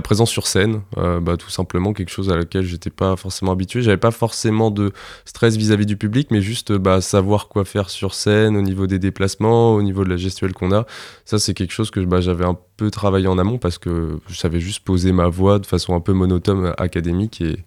[0.03, 3.81] présence sur scène, Euh, bah, tout simplement quelque chose à laquelle j'étais pas forcément habitué.
[3.81, 4.91] J'avais pas forcément de
[5.25, 8.99] stress vis-à-vis du public, mais juste bah, savoir quoi faire sur scène au niveau des
[8.99, 10.85] déplacements, au niveau de la gestuelle qu'on a.
[11.25, 14.35] Ça c'est quelque chose que bah, j'avais un peu travaillé en amont parce que je
[14.35, 17.57] savais juste poser ma voix de façon un peu monotone académique et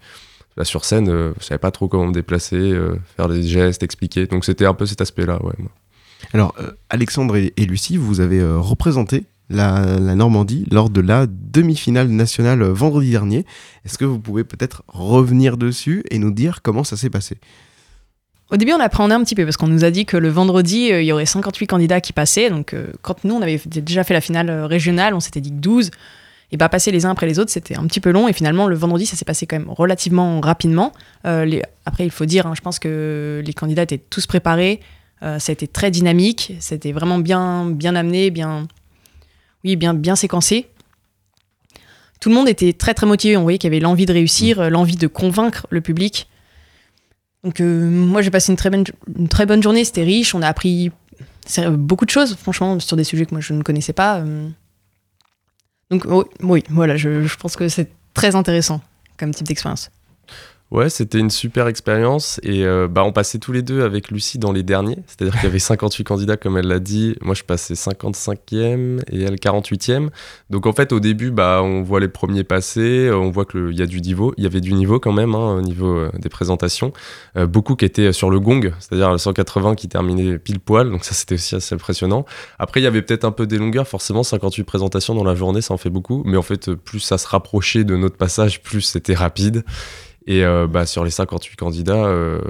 [0.56, 3.82] Là, sur scène, euh, je savais pas trop comment me déplacer, euh, faire des gestes,
[3.82, 4.26] expliquer.
[4.26, 5.54] Donc c'était un peu cet aspect-là, ouais.
[5.58, 5.70] moi.
[6.32, 11.00] Alors, euh, Alexandre et, et Lucie, vous avez euh, représenté la, la Normandie lors de
[11.00, 13.44] la demi-finale nationale euh, vendredi dernier.
[13.84, 17.36] Est-ce que vous pouvez peut-être revenir dessus et nous dire comment ça s'est passé?
[18.50, 20.92] Au début, on appréhendait un petit peu parce qu'on nous a dit que le vendredi,
[20.92, 22.48] euh, il y aurait 58 candidats qui passaient.
[22.48, 25.50] Donc, euh, quand nous, on avait déjà fait la finale euh, régionale, on s'était dit
[25.50, 25.90] que 12.
[26.56, 28.28] Et bah, passer les uns après les autres, c'était un petit peu long.
[28.28, 30.94] Et finalement, le vendredi, ça s'est passé quand même relativement rapidement.
[31.26, 34.80] Euh, Après, il faut dire, hein, je pense que les candidats étaient tous préparés.
[35.22, 36.54] Euh, ça a été très dynamique.
[36.60, 38.68] C'était vraiment bien, bien amené, bien,
[39.64, 40.70] oui, bien, bien séquencé.
[42.20, 43.36] Tout le monde était très, très motivé.
[43.36, 46.26] On voyait qu'il y avait l'envie de réussir, euh, l'envie de convaincre le public.
[47.44, 48.84] Donc moi j'ai passé une très bonne,
[49.16, 50.90] une très bonne journée, c'était riche, on a appris
[51.70, 54.24] beaucoup de choses franchement sur des sujets que moi je ne connaissais pas.
[55.90, 58.80] Donc oui, oui, voilà, je, je pense que c'est très intéressant
[59.18, 59.90] comme type d'expérience.
[60.72, 64.36] Ouais, c'était une super expérience et euh, bah, on passait tous les deux avec Lucie
[64.40, 67.44] dans les derniers, c'est-à-dire qu'il y avait 58 candidats comme elle l'a dit, moi je
[67.44, 70.08] passais 55e et elle 48e.
[70.50, 73.78] Donc en fait au début bah, on voit les premiers passer, euh, on voit qu'il
[73.78, 76.10] y a du niveau, il y avait du niveau quand même hein, au niveau euh,
[76.18, 76.92] des présentations,
[77.36, 81.04] Euh, beaucoup qui étaient sur le gong, c'est-à-dire le 180 qui terminait pile poil, donc
[81.04, 82.24] ça c'était aussi assez impressionnant.
[82.58, 85.60] Après il y avait peut-être un peu des longueurs, forcément 58 présentations dans la journée
[85.60, 88.80] ça en fait beaucoup, mais en fait plus ça se rapprochait de notre passage, plus
[88.80, 89.62] c'était rapide.
[90.26, 92.40] Et euh, bah, sur les 58 candidats, euh,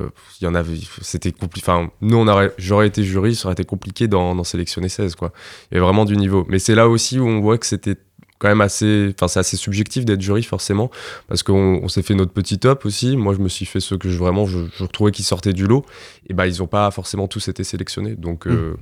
[0.41, 1.71] il y en avait, c'était compliqué.
[1.71, 5.33] Enfin, nous, on aurait, j'aurais été jury, ça aurait été compliqué d'en, sélectionner 16, quoi.
[5.71, 6.47] Il y avait vraiment du niveau.
[6.49, 7.97] Mais c'est là aussi où on voit que c'était
[8.39, 10.91] quand même assez, enfin, c'est assez subjectif d'être jury, forcément,
[11.29, 13.17] parce qu'on on s'est fait notre petit top aussi.
[13.17, 15.67] Moi, je me suis fait ceux que je, vraiment, je, je trouvais qui sortaient du
[15.67, 15.85] lot.
[16.29, 18.15] Et bah, ils n'ont pas forcément tous été sélectionnés.
[18.15, 18.75] Donc, euh,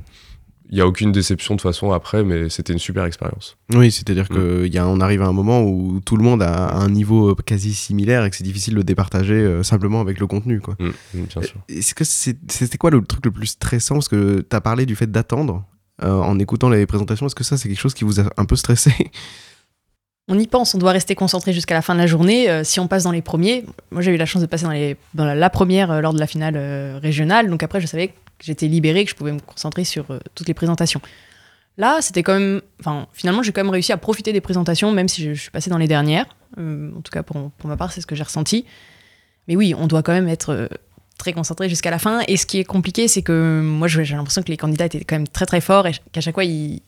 [0.74, 3.56] il y a aucune déception de toute façon après, mais c'était une super expérience.
[3.72, 7.34] Oui, c'est-à-dire qu'on arrive à un moment où tout le monde a un niveau euh,
[7.46, 10.60] quasi similaire et que c'est difficile de le départager euh, simplement avec le contenu.
[10.60, 10.74] Quoi.
[10.80, 11.54] Mm, bien sûr.
[11.68, 13.94] Est-ce que c'est- c'était quoi le truc le plus stressant?
[13.94, 15.64] Parce que tu as parlé du fait d'attendre
[16.02, 17.26] euh, en écoutant les présentations.
[17.26, 18.92] Est-ce que ça, c'est quelque chose qui vous a un peu stressé?
[20.26, 22.48] On y pense, on doit rester concentré jusqu'à la fin de la journée.
[22.48, 24.70] Euh, si on passe dans les premiers, moi j'ai eu la chance de passer dans,
[24.70, 27.87] les, dans la, la première euh, lors de la finale euh, régionale, donc après je
[27.87, 31.00] savais que j'étais libérée, que je pouvais me concentrer sur euh, toutes les présentations.
[31.76, 32.60] Là, c'était quand même.
[32.80, 35.70] Enfin, finalement, j'ai quand même réussi à profiter des présentations, même si je, suis passée
[35.70, 36.26] dans les dernières.
[36.58, 38.64] Euh, en tout cas, pour, pour ma part, c'est ce que j'ai ressenti.
[39.48, 40.68] Mais oui, on doit quand même être euh,
[41.18, 42.20] très concentré jusqu'à la fin.
[42.28, 45.16] Et ce qui est compliqué, c'est que moi, j'ai l'impression que les candidats étaient quand
[45.16, 46.80] même très très forts et qu'à chaque fois, ils,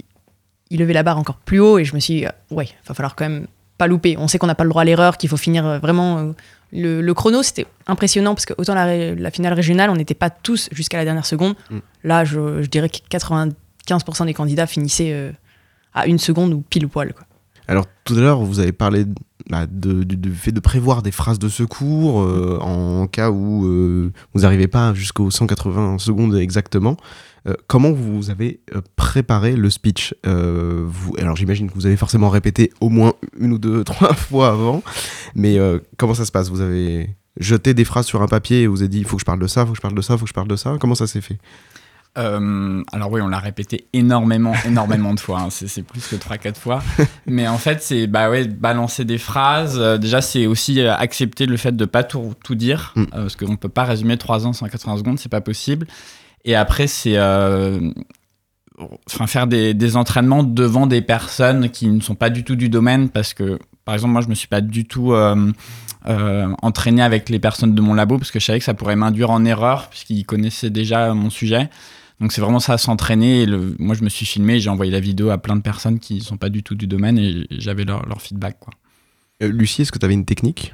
[0.70, 1.78] ils levaient la barre encore plus haut.
[1.78, 4.16] Et je me suis dit, ouais, il va falloir quand même pas louper.
[4.18, 6.32] On sait qu'on n'a pas le droit à l'erreur, qu'il faut finir vraiment.
[6.72, 10.14] Le, le chrono, c'était impressionnant parce que autant la, ré- la finale régionale, on n'était
[10.14, 11.54] pas tous jusqu'à la dernière seconde.
[11.70, 11.78] Mm.
[12.04, 15.30] Là, je, je dirais que 95% des candidats finissaient euh,
[15.94, 17.12] à une seconde ou pile ou poil.
[17.12, 17.24] Quoi.
[17.68, 19.04] Alors tout à l'heure, vous avez parlé
[19.48, 19.66] bah,
[20.34, 24.92] fait de prévoir des phrases de secours euh, en cas où euh, vous n'arrivez pas
[24.92, 26.96] jusqu'aux 180 secondes exactement.
[27.46, 28.58] Euh, comment vous avez
[28.96, 33.58] préparé le speech vous, Alors j'imagine que vous avez forcément répété au moins une ou
[33.58, 34.82] deux, trois fois avant,
[35.36, 35.58] mais
[35.96, 36.48] comment ça se passe?
[36.50, 39.20] Vous avez jeté des phrases sur un papier et vous avez dit il faut que
[39.20, 40.34] je parle de ça, il faut que je parle de ça, il faut que je
[40.34, 40.76] parle de ça?
[40.80, 41.38] Comment ça s'est fait?
[42.18, 45.40] Euh, alors oui, on l'a répété énormément, énormément de fois.
[45.42, 45.48] hein.
[45.50, 46.82] C'est plus que 3-4 fois.
[47.26, 49.78] Mais en fait, c'est bah ouais, balancer des phrases.
[49.78, 52.92] Euh, déjà, c'est aussi euh, accepter le fait de pas tout, tout dire.
[52.96, 53.02] Mm.
[53.02, 55.86] euh, parce qu'on peut pas résumer 3 ans en 180 secondes, c'est pas possible.
[56.44, 62.30] Et après, c'est enfin, faire des, des entraînements devant des personnes qui ne sont pas
[62.30, 63.08] du tout du domaine.
[63.08, 65.12] Parce que, par exemple, moi, je me suis pas du tout...
[66.08, 68.94] euh, entraîné avec les personnes de mon labo parce que je savais que ça pourrait
[68.94, 71.68] m'induire en erreur puisqu'ils connaissaient déjà mon sujet.
[72.20, 73.46] Donc c'est vraiment ça, s'entraîner.
[73.78, 76.36] Moi, je me suis filmé, j'ai envoyé la vidéo à plein de personnes qui sont
[76.36, 78.58] pas du tout du domaine et j'avais leur, leur feedback.
[78.58, 78.72] Quoi.
[79.42, 80.72] Euh, Lucie, est-ce que tu avais une technique?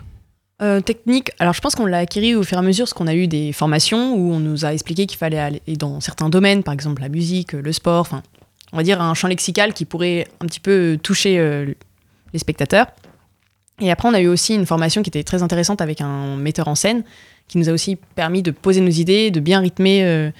[0.60, 3.08] Euh, technique, alors je pense qu'on l'a acquis au fur et à mesure parce qu'on
[3.08, 6.62] a eu des formations où on nous a expliqué qu'il fallait aller dans certains domaines,
[6.62, 8.22] par exemple la musique, le sport, enfin,
[8.72, 11.74] on va dire un champ lexical qui pourrait un petit peu toucher euh,
[12.32, 12.86] les spectateurs.
[13.80, 16.68] Et après, on a eu aussi une formation qui était très intéressante avec un metteur
[16.68, 17.02] en scène
[17.48, 20.30] qui nous a aussi permis de poser nos idées, de bien rythmer.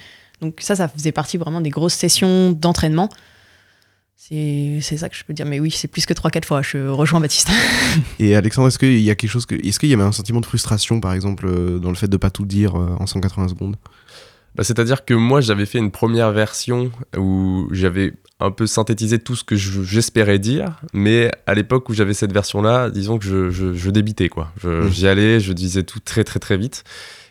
[0.43, 3.09] Donc ça, ça faisait partie vraiment des grosses sessions d'entraînement.
[4.15, 5.45] C'est c'est ça que je peux dire.
[5.45, 6.61] Mais oui, c'est plus que 3-4 fois.
[6.61, 7.49] Je rejoins Baptiste.
[8.19, 10.39] Et Alexandre, est-ce qu'il y a quelque chose que, est-ce qu'il y avait un sentiment
[10.39, 13.49] de frustration, par exemple, euh, dans le fait de pas tout dire euh, en 180
[13.49, 13.75] secondes?
[14.55, 19.35] Bah, C'est-à-dire que moi, j'avais fait une première version où j'avais un peu synthétisé tout
[19.35, 23.49] ce que je- j'espérais dire, mais à l'époque où j'avais cette version-là, disons que je,
[23.49, 24.51] je, je débitais, quoi.
[24.61, 24.89] Je- Mm.
[24.91, 26.83] J'y allais, je disais tout très très très vite.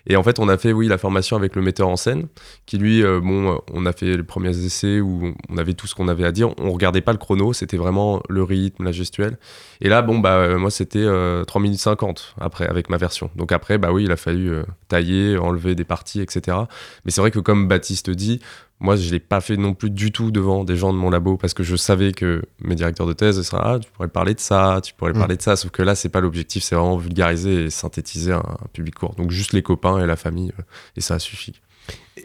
[0.06, 2.26] Et en fait, on a fait, oui, la formation avec le metteur en scène,
[2.66, 5.86] qui lui, euh, bon, euh, on a fait les premiers essais où on avait tout
[5.86, 6.50] ce qu'on avait à dire.
[6.58, 9.38] On regardait pas le chrono, c'était vraiment le rythme, la gestuelle.
[9.80, 13.30] Et là, bon, bah, euh, moi, c'était euh, 3 minutes 50 après, avec ma version.
[13.36, 14.52] Donc après, bah oui, il a fallu
[14.88, 16.56] tailler, enlever des parties, etc.
[17.04, 18.40] Mais c'est vrai que comme Baptiste dit,
[18.82, 21.36] moi, je l'ai pas fait non plus du tout devant des gens de mon labo
[21.36, 24.40] parce que je savais que mes directeurs de thèse seraient ah, tu pourrais parler de
[24.40, 25.18] ça, tu pourrais Mm.
[25.18, 25.56] parler de ça.
[25.56, 29.14] Sauf que là, c'est pas l'objectif, c'est vraiment vulgariser et synthétiser un, un public court.
[29.14, 30.62] Donc juste les copains et la famille, euh,
[30.96, 31.60] et ça suffit.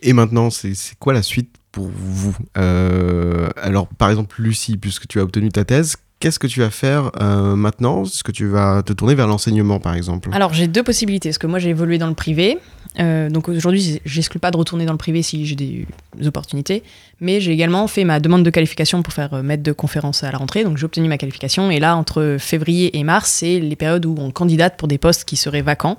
[0.01, 2.36] Et maintenant, c'est c'est quoi la suite pour vous?
[2.58, 6.70] Euh, Alors, par exemple, Lucie, puisque tu as obtenu ta thèse, qu'est-ce que tu vas
[6.70, 8.03] faire euh, maintenant?
[8.03, 10.30] Est-ce que tu vas te tourner vers l'enseignement, par exemple?
[10.34, 12.59] Alors j'ai deux possibilités, parce que moi j'ai évolué dans le privé,
[12.99, 15.86] Euh, donc aujourd'hui j'exclus pas de retourner dans le privé si j'ai des
[16.26, 16.82] opportunités,
[17.20, 20.32] mais j'ai également fait ma demande de qualification pour faire euh, maître de conférence à
[20.32, 23.76] la rentrée, donc j'ai obtenu ma qualification, et là entre février et mars c'est les
[23.76, 25.97] périodes où on candidate pour des postes qui seraient vacants.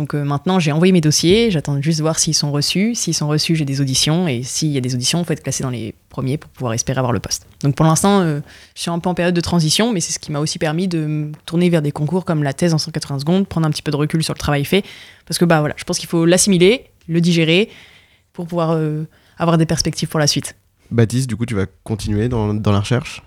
[0.00, 3.12] Donc euh, maintenant j'ai envoyé mes dossiers, j'attends juste de voir s'ils sont reçus, s'ils
[3.12, 5.62] sont reçus j'ai des auditions, et s'il y a des auditions il faut être classé
[5.62, 7.46] dans les premiers pour pouvoir espérer avoir le poste.
[7.62, 8.40] Donc pour l'instant euh,
[8.74, 10.88] je suis un peu en période de transition, mais c'est ce qui m'a aussi permis
[10.88, 13.82] de me tourner vers des concours comme la thèse en 180 secondes, prendre un petit
[13.82, 14.86] peu de recul sur le travail fait,
[15.26, 17.68] parce que bah voilà, je pense qu'il faut l'assimiler, le digérer,
[18.32, 19.04] pour pouvoir euh,
[19.36, 20.56] avoir des perspectives pour la suite.
[20.90, 23.22] Baptiste, du coup, tu vas continuer dans, dans la recherche?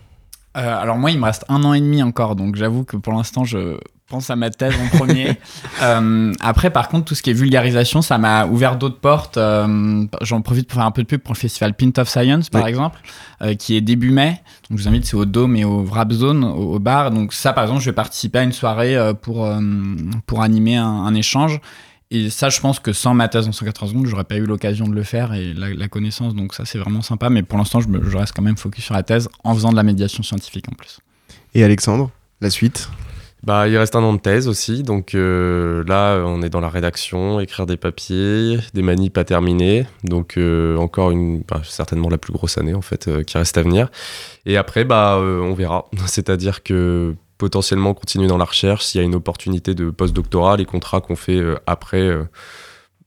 [0.58, 3.14] Euh, alors moi, il me reste un an et demi encore, donc j'avoue que pour
[3.14, 3.78] l'instant, je
[4.14, 5.38] pense à ma thèse en premier.
[5.82, 9.38] Euh, après, par contre, tout ce qui est vulgarisation, ça m'a ouvert d'autres portes.
[9.38, 12.49] Euh, J'en profite pour faire un peu de pub pour le festival Pint of Science,
[12.49, 12.70] par Oui.
[12.70, 12.99] exemple,
[13.39, 14.39] exemple, qui est début mai.
[14.70, 17.11] Donc je vous invite, c'est au Dôme et au Wrap Zone, au, au bar.
[17.11, 19.59] Donc ça, par exemple, je vais participer à une soirée euh, pour, euh,
[20.28, 21.59] pour animer un, un échange.
[22.11, 24.88] Et ça, je pense que sans ma thèse en 180 secondes, j'aurais pas eu l'occasion
[24.88, 26.36] de le faire et la, la connaissance.
[26.36, 27.30] Donc ça, c'est vraiment sympa.
[27.30, 29.76] Mais pour l'instant, je, je reste quand même focus sur la thèse en faisant de
[29.76, 30.99] la médiation scientifique en plus.
[31.55, 32.11] Et Alexandre,
[32.41, 32.88] la suite?
[33.44, 36.70] Bah, il reste un an de thèse aussi, donc euh, là, on est dans la
[36.70, 42.18] rédaction, écrire des papiers, des manies pas terminées, donc euh, encore une, bah, certainement la
[42.18, 43.89] plus grosse année en fait euh, qui reste à venir.
[44.46, 45.89] Et après, bah, euh, on verra.
[46.06, 50.66] C'est-à-dire que potentiellement continuer dans la recherche s'il y a une opportunité de post-doctorat, les
[50.66, 52.10] contrats qu'on fait euh, après.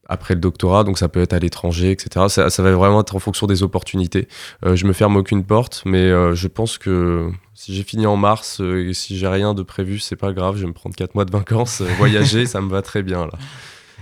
[0.08, 2.26] Après le doctorat, donc ça peut être à l'étranger, etc.
[2.28, 4.28] Ça, ça va vraiment être en fonction des opportunités.
[4.64, 8.16] Euh, je me ferme aucune porte, mais euh, je pense que si j'ai fini en
[8.16, 10.94] mars euh, et si j'ai rien de prévu, c'est pas grave, je vais me prendre
[10.94, 13.32] 4 mois de vacances, euh, voyager, ça me va très bien là.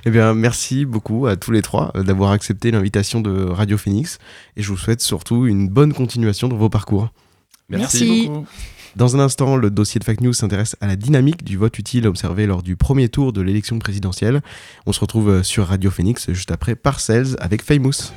[0.05, 4.19] Eh bien, merci beaucoup à tous les trois euh, d'avoir accepté l'invitation de Radio Phoenix
[4.57, 7.11] et je vous souhaite surtout une bonne continuation dans vos parcours.
[7.69, 8.27] Merci.
[8.27, 8.47] beaucoup.
[8.97, 12.07] Dans un instant, le dossier de Fake News s'intéresse à la dynamique du vote utile
[12.07, 14.41] observé lors du premier tour de l'élection présidentielle.
[14.87, 18.13] On se retrouve euh, sur Radio Phoenix juste après Parcells avec Famous.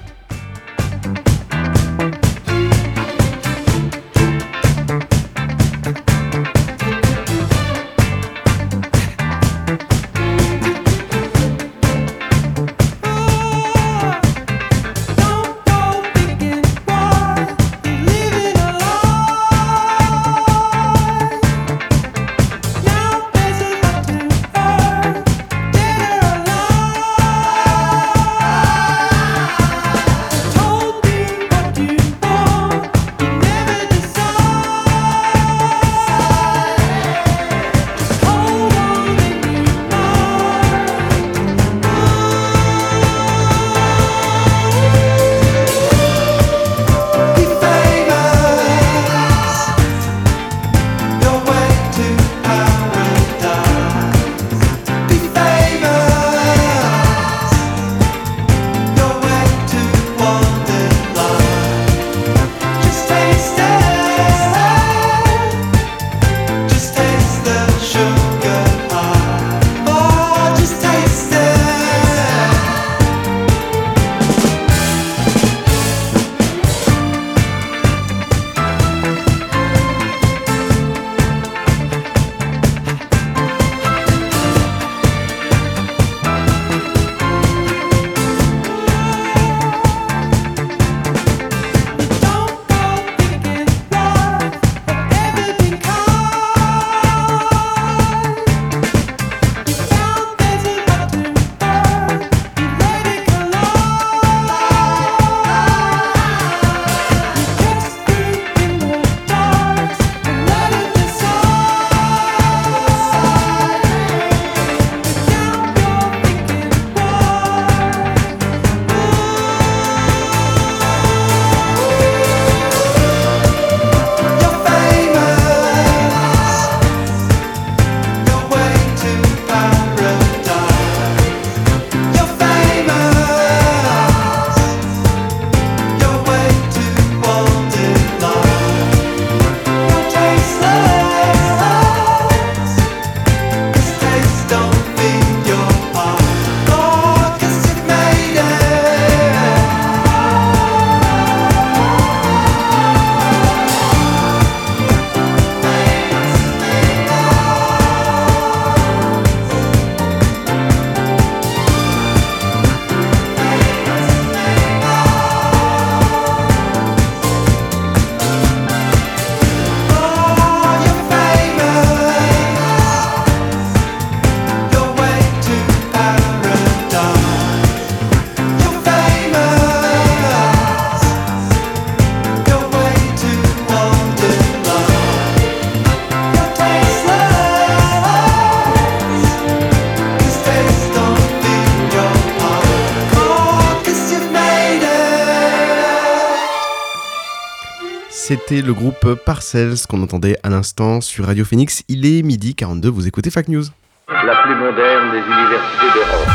[198.58, 201.84] C'était le groupe Parcells qu'on entendait à l'instant sur Radio Phoenix.
[201.90, 203.66] Il est midi 42, vous écoutez Fact News.
[204.08, 206.28] La plus moderne des universités d'Europe.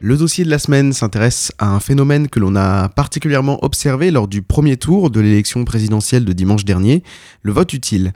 [0.00, 4.28] Le dossier de la semaine s'intéresse à un phénomène que l'on a particulièrement observé lors
[4.28, 7.02] du premier tour de l'élection présidentielle de dimanche dernier,
[7.42, 8.14] le vote utile.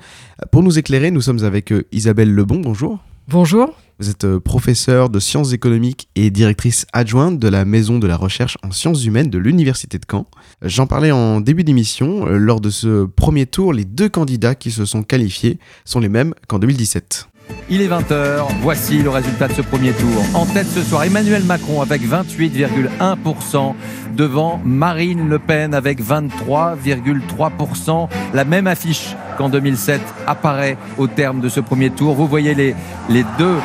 [0.51, 3.01] Pour nous éclairer, nous sommes avec euh, Isabelle Lebon, bonjour.
[3.29, 3.77] Bonjour.
[4.01, 8.17] Vous êtes euh, professeure de sciences économiques et directrice adjointe de la Maison de la
[8.17, 10.27] recherche en sciences humaines de l'Université de Caen.
[10.63, 14.71] J'en parlais en début d'émission, euh, lors de ce premier tour, les deux candidats qui
[14.71, 17.27] se sont qualifiés sont les mêmes qu'en 2017.
[17.69, 20.25] Il est 20h, voici le résultat de ce premier tour.
[20.33, 23.75] En tête ce soir, Emmanuel Macron avec 28,1%,
[24.17, 28.09] devant Marine Le Pen avec 23,3%.
[28.33, 32.15] La même affiche qu'en 2007 apparaît au terme de ce premier tour.
[32.15, 32.75] Vous voyez les,
[33.11, 33.57] les deux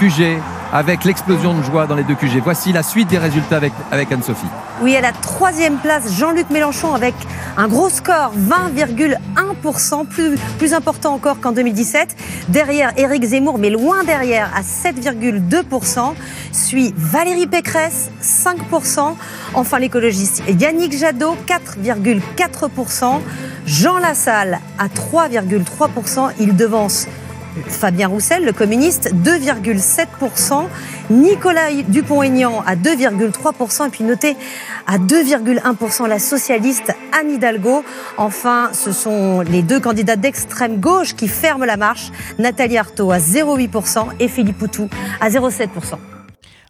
[0.00, 0.40] QG
[0.72, 2.40] avec l'explosion de joie dans les deux QG.
[2.42, 4.46] Voici la suite des résultats avec, Anne-Sophie.
[4.80, 7.14] Oui, à la troisième place, Jean-Luc Mélenchon avec
[7.58, 12.16] un gros score, 20,1%, plus, plus important encore qu'en 2017.
[12.48, 16.14] Derrière, Éric Zemmour, mais loin derrière, à 7,2%.
[16.52, 19.16] Suit Valérie Pécresse, 5%.
[19.52, 23.20] Enfin, l'écologiste Yannick Jadot, 4,4%.
[23.66, 26.30] Jean Lassalle, à 3,3%.
[26.40, 27.06] Il devance
[27.66, 30.66] Fabien Roussel, le communiste, 2,7%.
[31.10, 33.86] Nicolas Dupont-Aignan à 2,3%.
[33.86, 34.36] Et puis notez
[34.86, 37.84] à 2,1% la socialiste Anne Hidalgo.
[38.16, 42.10] Enfin, ce sont les deux candidats d'extrême gauche qui ferment la marche.
[42.38, 44.88] Nathalie Arthaud à 0,8% et Philippe Poutou
[45.20, 45.98] à 0,7%.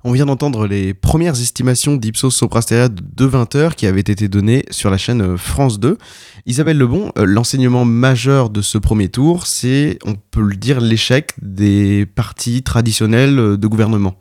[0.03, 4.88] On vient d'entendre les premières estimations d'Ipsos Soprasteria de 20h qui avaient été données sur
[4.88, 5.98] la chaîne France 2.
[6.46, 11.32] Isabelle Lebon, euh, l'enseignement majeur de ce premier tour, c'est, on peut le dire, l'échec
[11.42, 14.16] des partis traditionnels euh, de gouvernement.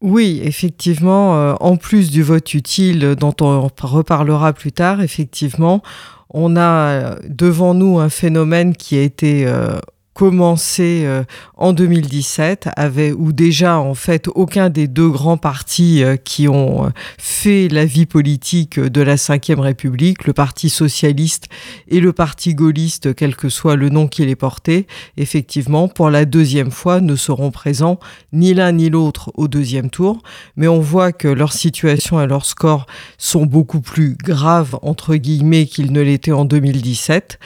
[0.00, 5.82] Oui, effectivement, euh, en plus du vote utile dont on reparlera plus tard, effectivement,
[6.30, 9.78] on a devant nous un phénomène qui a été euh,
[10.14, 11.24] commencé euh,
[11.56, 16.86] en 2017 avait où déjà en fait aucun des deux grands partis euh, qui ont
[16.86, 16.88] euh,
[17.18, 21.48] fait la vie politique de la Ve République, le Parti socialiste
[21.88, 24.86] et le Parti gaulliste, quel que soit le nom qu'il ait porté,
[25.16, 27.98] effectivement pour la deuxième fois ne seront présents
[28.32, 30.22] ni l'un ni l'autre au deuxième tour,
[30.56, 32.86] mais on voit que leur situation et leur score
[33.16, 37.38] sont beaucoup plus graves entre guillemets qu'ils ne l'étaient en 2017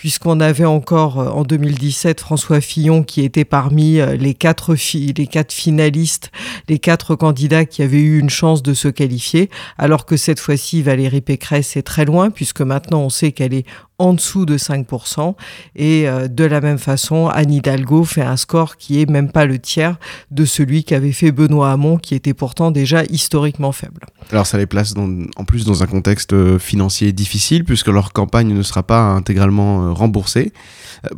[0.00, 5.26] puisqu'on avait encore euh, en 2017 François Fillon qui était parmi euh, les quatre, les
[5.26, 6.32] quatre finalistes,
[6.70, 10.80] les quatre candidats qui avaient eu une chance de se qualifier, alors que cette fois-ci
[10.80, 13.66] Valérie Pécresse est très loin, puisque maintenant on sait qu'elle est
[14.00, 15.34] en dessous de 5%.
[15.76, 19.44] Et euh, de la même façon, Anne Hidalgo fait un score qui est même pas
[19.44, 19.98] le tiers
[20.30, 24.06] de celui qu'avait fait Benoît Hamon, qui était pourtant déjà historiquement faible.
[24.32, 24.94] Alors ça les place
[25.36, 29.88] en plus dans un contexte euh, financier difficile, puisque leur campagne ne sera pas intégralement
[29.88, 30.52] euh, remboursée.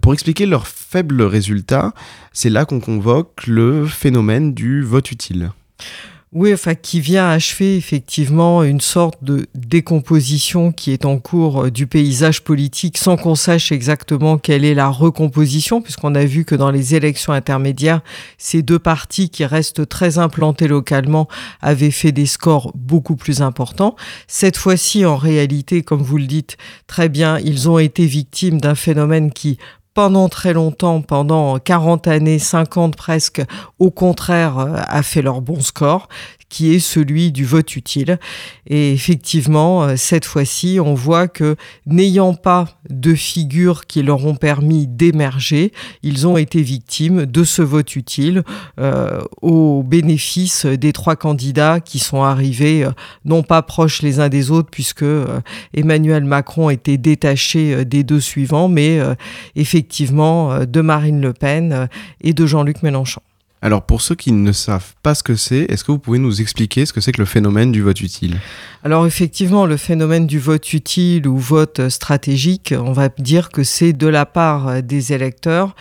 [0.00, 1.92] Pour expliquer leurs faibles résultats,
[2.32, 5.50] c'est là qu'on convoque le phénomène du vote utile.
[6.34, 11.70] Oui, enfin, qui vient achever effectivement une sorte de décomposition qui est en cours euh,
[11.70, 16.54] du paysage politique sans qu'on sache exactement quelle est la recomposition, puisqu'on a vu que
[16.54, 18.00] dans les élections intermédiaires,
[18.38, 21.28] ces deux partis qui restent très implantés localement
[21.60, 23.94] avaient fait des scores beaucoup plus importants.
[24.26, 26.56] Cette fois-ci, en réalité, comme vous le dites
[26.86, 29.58] très bien, ils ont été victimes d'un phénomène qui
[29.94, 33.42] pendant très longtemps, pendant 40 années, 50 presque,
[33.78, 36.08] au contraire, euh, a fait leur bon score,
[36.52, 38.18] qui est celui du vote utile.
[38.66, 44.34] Et effectivement, euh, cette fois-ci, on voit que n'ayant pas de figures qui leur ont
[44.34, 45.72] permis d'émerger,
[46.02, 48.42] ils ont été victimes de ce vote utile
[48.78, 52.90] euh, au bénéfice des trois candidats qui sont arrivés, euh,
[53.24, 55.06] non pas proches les uns des autres, puisque
[55.72, 59.00] Emmanuel Macron était détaché des deux suivants, mais
[59.56, 61.88] effectivement de Marine Le Pen
[62.20, 63.22] et de Jean-Luc Mélenchon.
[63.62, 66.40] Alors pour ceux qui ne savent pas ce que c'est, est-ce que vous pouvez nous
[66.40, 68.38] expliquer ce que c'est que le phénomène du vote utile?
[68.82, 73.92] Alors effectivement, le phénomène du vote utile ou vote stratégique, on va dire que c'est
[73.92, 75.76] de la part des électeurs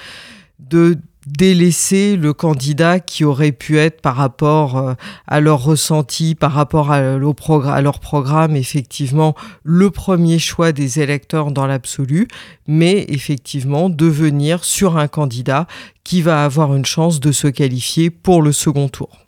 [0.59, 0.95] de
[1.27, 4.93] délaisser le candidat qui aurait pu être par rapport euh,
[5.27, 11.67] à leur ressenti, par rapport à, leur programme, effectivement, le premier choix des électeurs dans
[11.67, 12.27] l'absolu,
[12.67, 15.67] mais effectivement de venir sur un candidat
[16.03, 19.21] qui va avoir une chance de se qualifier pour le second tour.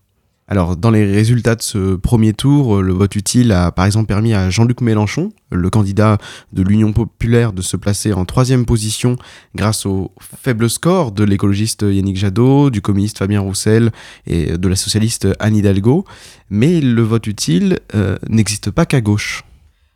[0.48, 4.08] Alors, dans les résultats de ce premier tour, euh, le vote utile a par exemple
[4.08, 6.18] permis à Jean-Luc Mélenchon, le candidat
[6.52, 9.16] de l'Union populaire, de se placer en troisième position
[9.56, 13.92] grâce au faible score de l'écologiste Yannick Jadot, du communiste Fabien Roussel
[14.28, 16.04] et de la socialiste Anne Hidalgo.
[16.50, 19.46] Mais le vote utile euh, n'existe pas qu'à gauche.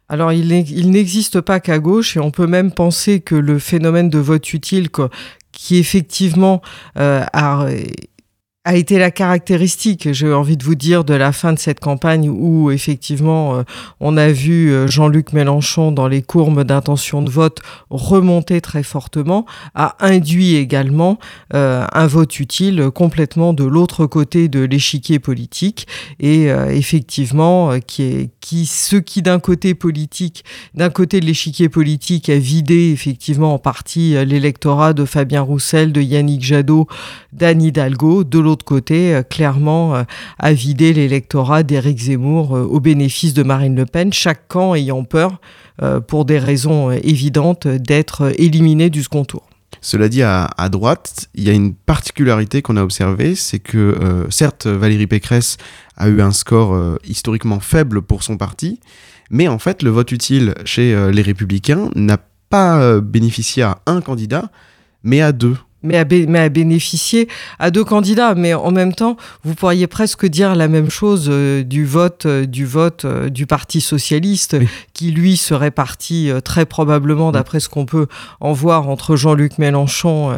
[0.08, 4.20] alors, il n'existe pas qu'à gauche, et on peut même penser que le phénomène de
[4.20, 4.88] vote utile,
[5.52, 6.62] qui effectivement
[6.98, 7.68] euh, a
[8.68, 12.28] a été la caractéristique, j'ai envie de vous dire, de la fin de cette campagne
[12.30, 13.64] où effectivement euh,
[14.02, 19.46] on a vu euh, Jean-Luc Mélenchon dans les courbes d'intention de vote remonter très fortement,
[19.74, 21.18] a induit également
[21.54, 25.88] euh, un vote utile complètement de l'autre côté de l'échiquier politique
[26.20, 32.30] et effectivement qui est qui ce qui d'un côté politique, d'un côté de l'échiquier politique
[32.30, 36.88] a vidé effectivement en partie l'électorat de Fabien Roussel, de Yannick Jadot,
[37.34, 40.04] d'Anne Hidalgo, de l'autre côté, euh, clairement, euh,
[40.40, 45.04] a vidé l'électorat d'Éric Zemmour euh, au bénéfice de Marine Le Pen, chaque camp ayant
[45.04, 45.40] peur,
[46.08, 49.44] pour des raisons évidentes, d'être éliminé du second tour.
[49.80, 54.66] Cela dit, à, droite, il y a une particularité qu'on a observée, c'est que certes,
[54.66, 55.58] Valérie Pécresse
[55.96, 58.80] a eu un score historiquement faible pour son parti,
[59.30, 62.18] mais en fait, le vote utile chez les républicains n'a
[62.50, 64.50] pas bénéficié à un candidat,
[65.04, 65.98] mais à deux mais
[66.40, 67.28] à, bénéficier
[67.60, 68.36] à deux candidats.
[68.36, 72.46] Mais en même temps, vous pourriez presque dire la même chose euh, du vote, euh,
[72.46, 74.58] du vote euh, du Parti socialiste,
[74.94, 78.08] qui lui serait parti très probablement, d'après ce qu'on peut
[78.40, 80.36] en voir, entre Jean-Luc Mélenchon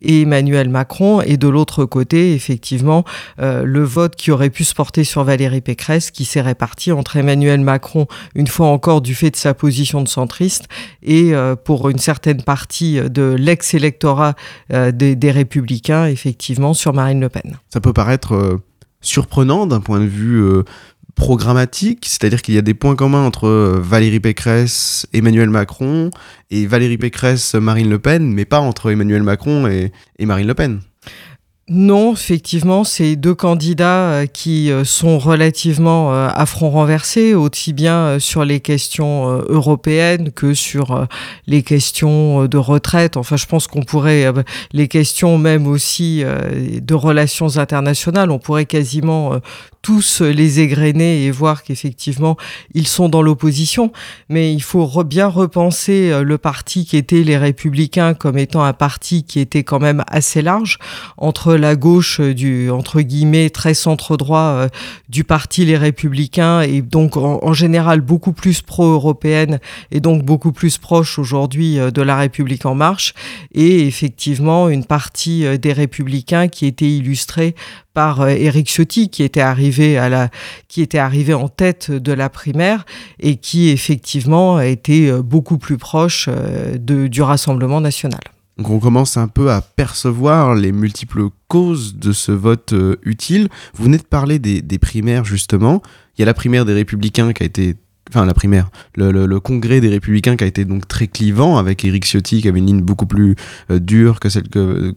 [0.00, 1.20] et Emmanuel Macron.
[1.22, 3.04] Et de l'autre côté, effectivement,
[3.38, 7.60] le vote qui aurait pu se porter sur Valérie Pécresse, qui s'est réparti entre Emmanuel
[7.60, 10.66] Macron, une fois encore du fait de sa position de centriste,
[11.02, 11.32] et
[11.64, 14.34] pour une certaine partie de l'ex-électorat
[14.92, 17.58] des, républicains, effectivement, sur Marine Le Pen.
[17.68, 18.62] Ça peut paraître euh,
[19.00, 20.62] surprenant d'un point de vue euh,
[21.14, 26.10] programmatique, c'est-à-dire qu'il y a des points communs entre euh, Valérie Pécresse, Emmanuel Macron,
[26.50, 29.92] et Valérie Pécresse, Marine Le Pen, mais pas entre Emmanuel Macron et
[30.26, 30.80] Marine Le Pen.
[31.68, 37.72] Non, effectivement, c'est deux candidats euh, qui euh, sont relativement euh, à front renversé, aussi
[37.72, 41.06] bien sur les questions européennes que sur
[41.46, 43.16] les questions de retraite.
[43.16, 44.26] Enfin, je pense qu'on pourrait,
[44.72, 49.38] les questions même aussi de relations internationales, on pourrait quasiment
[49.82, 52.36] tous les égrener et voir qu'effectivement
[52.74, 53.92] ils sont dans l'opposition.
[54.28, 59.24] Mais il faut bien repenser le parti qui était les Républicains comme étant un parti
[59.24, 60.78] qui était quand même assez large
[61.16, 64.68] entre la gauche euh, du entre guillemets très centre droit euh,
[65.08, 69.60] du parti Les Républicains et donc en, général beaucoup plus pro-européenne
[69.90, 73.14] et donc beaucoup plus proche aujourd'hui euh, de la République en marche
[73.54, 77.54] et effectivement une partie des Républicains qui était illustrée
[77.94, 80.30] par Éric Ciotti qui était arrivé à la
[80.68, 82.84] qui était arrivé en tête de la primaire
[83.20, 88.20] et qui effectivement était beaucoup plus proche de, du Rassemblement national.
[88.58, 93.48] Donc on commence un peu à percevoir les multiples causes de ce vote euh, utile.
[93.74, 95.82] Vous venez de parler des, primaires justement.
[96.16, 97.76] Il y a la primaire des républicains qui a été
[98.10, 102.04] enfin la primaire, le, congrès des républicains qui a été donc très clivant avec Éric
[102.04, 103.36] Ciotti qui avait une ligne beaucoup plus
[103.70, 104.94] euh, dure que celle que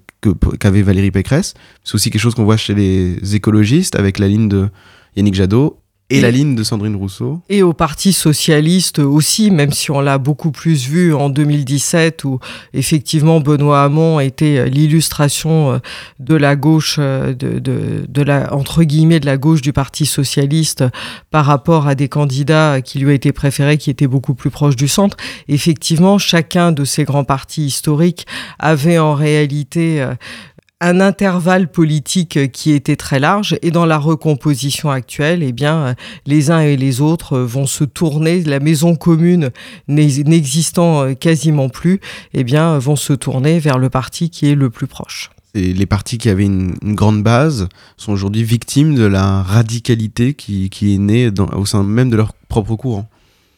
[0.60, 1.54] qu'avait Valérie Pécresse.
[1.84, 4.70] C'est aussi quelque chose qu'on voit chez les écologistes avec la ligne de
[5.16, 5.80] Yannick Jadot
[6.12, 7.42] et, la ligne de Sandrine Rousseau.
[7.50, 12.40] Et au Parti socialiste aussi, même si on l'a beaucoup plus vu en 2017, où
[12.74, 15.78] effectivement Benoît Hamon était l'illustration euh,
[16.20, 20.06] de la gauche, euh, de, de, de, la, entre guillemets, de la gauche du Parti
[20.06, 20.84] socialiste
[21.32, 24.88] par rapport à des candidats qui lui étaient préférés, qui étaient beaucoup plus proches du
[24.88, 25.18] centre.
[25.48, 28.28] Effectivement, chacun de ces grands partis historiques
[28.60, 30.14] avait en réalité euh,
[30.82, 35.96] un intervalle politique qui était très large et dans la recomposition actuelle, eh bien,
[36.26, 39.52] les uns et les autres vont se tourner, la maison commune
[39.88, 42.02] n'existant quasiment plus,
[42.34, 45.32] eh bien, vont se tourner vers le parti qui est le plus proche.
[45.54, 50.70] Et les partis qui avaient une, grande base sont aujourd'hui victimes de la radicalité qui,
[50.82, 53.08] est née au sein même de leur propre courant.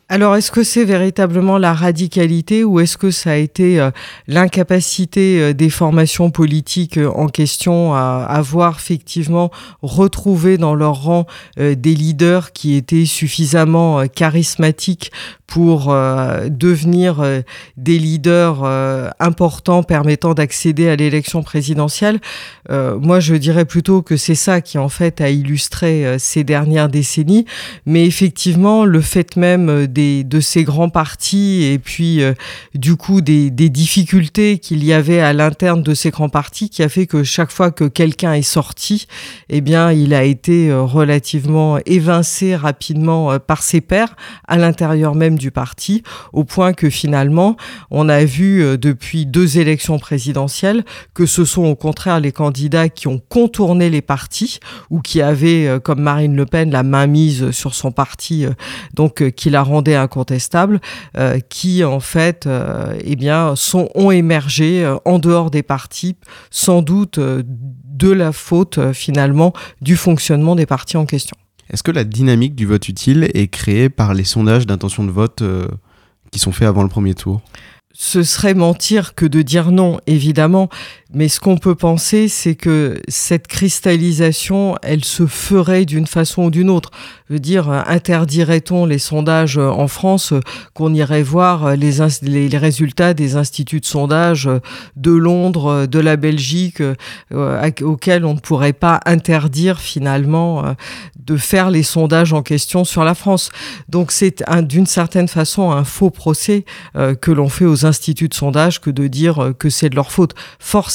[0.09, 3.91] Alors, est-ce que c'est véritablement la radicalité ou est-ce que ça a été euh,
[4.27, 9.51] l'incapacité euh, des formations politiques euh, en question à avoir effectivement
[9.81, 11.25] retrouvé dans leur rang
[11.57, 15.11] des leaders qui étaient suffisamment charismatiques
[15.45, 17.23] pour devenir
[17.77, 18.63] des leaders
[19.19, 22.19] importants permettant d'accéder à l'élection présidentielle?
[22.69, 27.45] Moi, je dirais plutôt que c'est ça qui en fait a illustré ces dernières décennies.
[27.85, 32.33] Mais effectivement, le fait même de ces grands partis et puis euh,
[32.75, 36.89] du coup des, difficultés qu'il y avait à l'interne de ces grands partis qui a
[36.89, 39.07] fait que chaque fois que quelqu'un est sorti,
[39.49, 44.15] eh bien il a été euh, relativement évincé rapidement euh, par ses pairs
[44.47, 47.57] à l'intérieur même du parti, au point que finalement
[47.89, 53.07] on a vu depuis deux élections présidentielles que ce sont au contraire les candidats qui
[53.07, 57.73] ont contourné les partis ou qui avaient comme Marine Le Pen la main mise sur
[57.73, 58.45] son parti,
[58.93, 60.79] donc qui la rendait demandé incontestable,
[61.17, 66.15] euh, qui en fait, euh, eh bien, sont, ont émergé euh, en dehors des partis,
[66.49, 71.35] sans doute de la faute finalement du fonctionnement des partis en question.
[71.69, 75.43] Est-ce que la dynamique du vote utile est créée par les sondages d'intention de vote
[76.31, 77.41] qui sont faits avant le premier tour?
[77.93, 80.69] Ce serait mentir que de dire non, évidemment,
[81.13, 86.51] mais ce qu'on peut penser, c'est que cette cristallisation, elle se ferait d'une façon ou
[86.51, 86.91] d'une autre.
[87.29, 90.39] Je veux dire, interdirait-on les sondages euh, en France, euh,
[90.73, 94.49] qu'on irait voir euh, les, résultats des instituts de sondage
[94.95, 96.81] de Londres, de la Belgique,
[97.33, 100.75] auxquels on ne pourrait pas interdire finalement
[101.17, 103.49] de faire les sondages en question sur la France.
[103.89, 108.33] Donc c'est un- d'une certaine façon un faux procès que l'on fait aux instituts de
[108.33, 110.33] sondage que de dire que c'est de leur faute.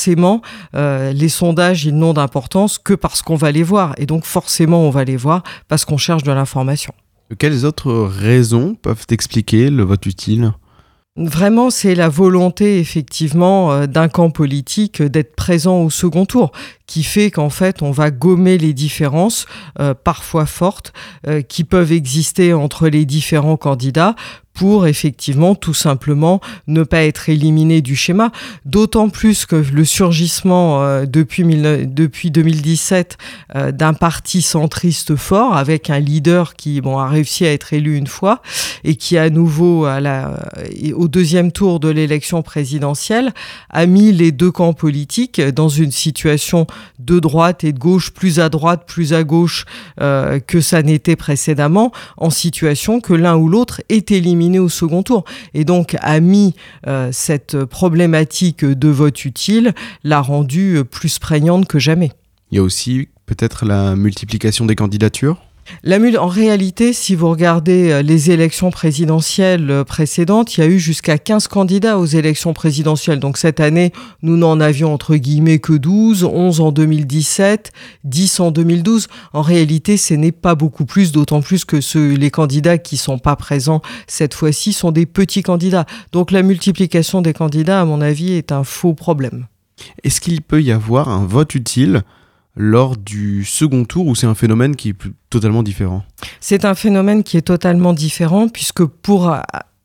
[0.03, 0.42] Forcément,
[0.74, 3.94] euh, les sondages, ils n'ont d'importance que parce qu'on va les voir.
[3.98, 6.92] Et donc forcément, on va les voir parce qu'on cherche de l'information.
[7.38, 10.55] Quelles autres raisons peuvent expliquer le vote utile?
[11.14, 16.53] Vraiment, c'est la volonté, effectivement, euh, d'un camp politique d'être présent au second tour,
[16.86, 19.44] qui fait qu'en fait, on va gommer les différences,
[19.78, 20.94] euh, parfois fortes,
[21.26, 24.16] euh, qui peuvent exister entre les différents candidats
[24.55, 28.30] pour effectivement tout simplement ne pas être éliminé du schéma.
[28.66, 33.16] D'autant plus que le surgissement euh, depuis, mille- depuis 2017
[33.57, 37.96] euh, d'un parti centriste fort avec un leader qui bon, a réussi à être élu
[37.96, 38.42] une fois
[38.84, 40.38] et qui à nouveau à la,
[40.94, 43.32] au deuxième tour de l'élection présidentielle
[43.70, 46.66] a mis les deux camps politiques dans une situation
[46.98, 49.64] de droite et de gauche, plus à droite, plus à gauche
[50.00, 55.03] euh, que ça n'était précédemment, en situation que l'un ou l'autre est éliminé au second
[55.03, 55.24] tour.
[55.55, 56.55] Et donc a mis
[56.86, 59.74] euh, cette problématique de vote utile,
[60.05, 62.12] l'a rendue euh, plus prégnante que jamais.
[62.51, 65.40] Il y a aussi peut-être la multiplication des candidatures?
[65.85, 70.65] La mul- en réalité, si vous regardez euh, les élections présidentielles euh, précédentes, il y
[70.65, 73.21] a eu jusqu'à 15 candidats aux élections présidentielles.
[73.21, 73.93] Donc cette année,
[74.23, 77.73] nous n'en avions entre guillemets que 12, 11 en 2017,
[78.05, 79.07] 10 en 2012.
[79.33, 83.19] En réalité, ce n'est pas beaucoup plus, d'autant plus que ceux, les candidats qui sont
[83.19, 85.87] pas présents cette fois-ci sont des petits candidats.
[86.13, 89.47] Donc la multiplication des candidats, à mon avis, est un faux problème.
[90.05, 92.03] Est-ce qu'il peut y avoir un vote utile
[92.55, 94.96] lors du second tour ou c'est un phénomène qui est
[95.30, 96.05] totalement différent?
[96.40, 99.34] C'est un phénomène qui est totalement différent puisque pour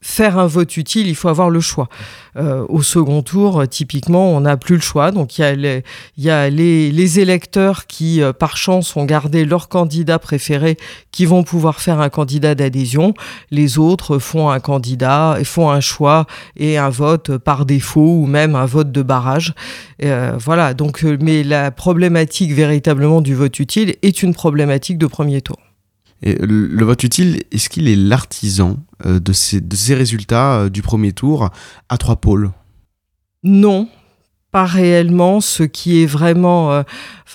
[0.01, 1.89] faire un vote utile, il faut avoir le choix.
[2.37, 5.11] Euh, au second tour, euh, typiquement, on n'a plus le choix.
[5.11, 5.83] Donc il y a les,
[6.17, 10.77] y a les, les électeurs qui, euh, par chance, ont gardé leur candidat préféré,
[11.11, 13.13] qui vont pouvoir faire un candidat d'adhésion.
[13.51, 18.55] Les autres font un candidat, font un choix et un vote par défaut ou même
[18.55, 19.53] un vote de barrage.
[20.03, 20.73] Euh, voilà.
[20.73, 25.57] Donc, euh, mais la problématique véritablement du vote utile est une problématique de premier tour.
[26.21, 30.81] Le vote utile, est-ce qu'il est l'artisan euh, de, ces, de ces résultats euh, du
[30.81, 31.49] premier tour
[31.89, 32.51] à trois pôles?
[33.43, 33.87] Non,
[34.65, 35.41] réellement.
[35.41, 36.83] Ce qui est vraiment,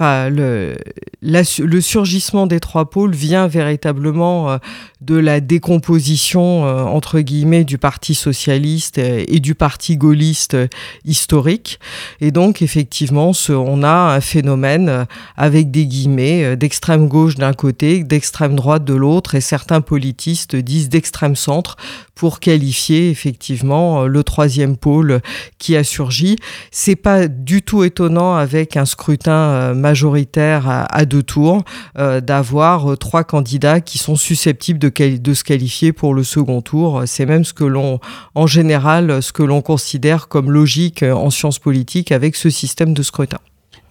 [0.00, 0.74] euh, le,
[1.20, 4.58] le surgissement des trois pôles vient véritablement euh,
[5.00, 10.56] de la décomposition euh, entre guillemets du Parti socialiste et du Parti gaulliste
[11.04, 11.78] historique.
[12.20, 15.06] Et donc, effectivement, on a un phénomène
[15.36, 20.88] avec des guillemets d'extrême gauche d'un côté, d'extrême droite de l'autre, et certains politistes disent
[20.88, 21.76] d'extrême centre
[22.14, 25.20] pour qualifier effectivement le troisième pôle
[25.58, 26.36] qui a surgi.
[26.70, 31.62] C'est pas du tout étonnant avec un scrutin euh, majoritaire à, deux tours
[31.98, 37.02] euh, d'avoir euh, trois candidats qui sont susceptibles de, se qualifier pour le second tour.
[37.06, 38.00] C'est même ce que l'on,
[38.34, 43.02] en général, ce que l'on considère comme logique en sciences politiques avec ce système de
[43.02, 43.38] scrutin.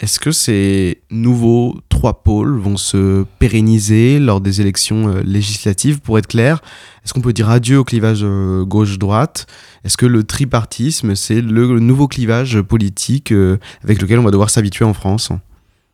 [0.02, 6.18] Est-ce que ces nouveaux trois pôles vont se pérenniser lors des élections euh, législatives Pour
[6.18, 6.64] être clair,
[7.06, 9.46] est-ce qu'on peut dire adieu au clivage euh, gauche-droite?
[9.84, 14.50] Est-ce que le tripartisme, c'est le nouveau clivage politique euh, avec lequel on va devoir
[14.50, 15.30] s'habituer en France?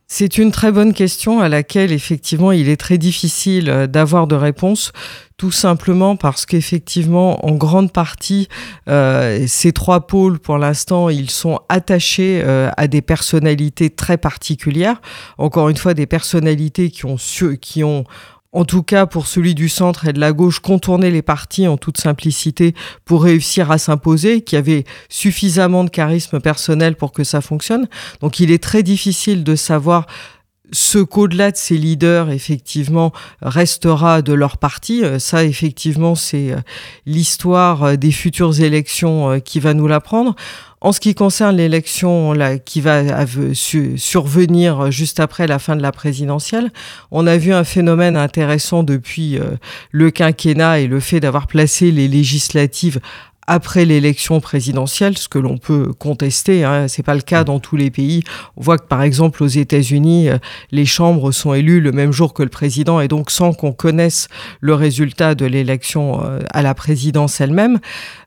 [0.10, 4.36] C'est une très bonne question à laquelle effectivement il est très difficile euh, d'avoir de
[4.36, 4.93] réponse,
[5.36, 8.47] tout simplement parce qu'effectivement en grande partie
[8.88, 15.01] euh, ces trois pôles pour l'instant ils sont attachés euh, à des personnalités très particulières.
[15.38, 17.18] Encore une fois des personnalités qui ont
[17.60, 18.05] qui ont
[18.53, 21.77] en tout cas pour celui du centre et de la gauche, contourner les partis en
[21.77, 22.73] toute simplicité
[23.05, 27.87] pour réussir à s'imposer, qui avait suffisamment de charisme personnel pour que ça fonctionne.
[28.21, 30.07] Donc il est très difficile de savoir
[30.71, 35.03] ce qu'au-delà de ces leaders, effectivement, restera de leur parti.
[35.03, 36.57] Euh, Ça, effectivement, c'est euh,
[37.05, 40.35] l'histoire euh, des futures élections qui va nous l'apprendre.
[40.88, 42.33] En ce qui concerne l'élection
[42.63, 46.71] qui va survenir juste après la fin de la présidentielle,
[47.11, 49.38] on a vu un phénomène intéressant depuis
[49.91, 53.01] le quinquennat et le fait d'avoir placé les législatives
[53.47, 56.65] après l'élection présidentielle, ce que l'on peut contester.
[56.65, 58.23] Hein, c'est pas le cas dans tous les pays.
[58.57, 60.37] On voit que par exemple aux États-Unis, euh,
[60.71, 64.27] les chambres sont élues le même jour que le président et donc sans qu'on connaisse
[64.59, 67.79] le résultat de l'élection euh, à la présidence elle-même.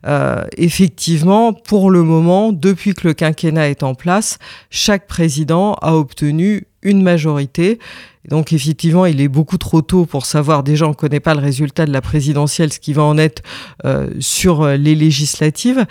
[0.07, 4.39] Euh, effectivement, pour le moment, depuis que le quinquennat est en place,
[4.71, 7.79] chaque président a obtenu une majorité.
[8.27, 11.41] Donc effectivement, il est beaucoup trop tôt pour savoir, déjà on ne connaît pas le
[11.41, 13.41] résultat de la présidentielle, ce qui va en être
[13.85, 15.85] euh, sur euh, les législatives.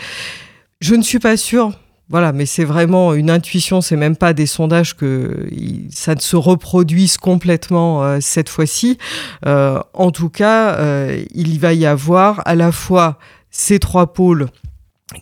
[0.80, 1.72] Je ne suis pas sûre,
[2.08, 5.48] voilà, mais c'est vraiment une intuition, c'est même pas des sondages que
[5.90, 8.96] ça ne se reproduise complètement euh, cette fois-ci.
[9.44, 10.78] en tout cas,
[11.34, 13.18] il va y avoir à la fois
[13.50, 14.46] ces trois pôles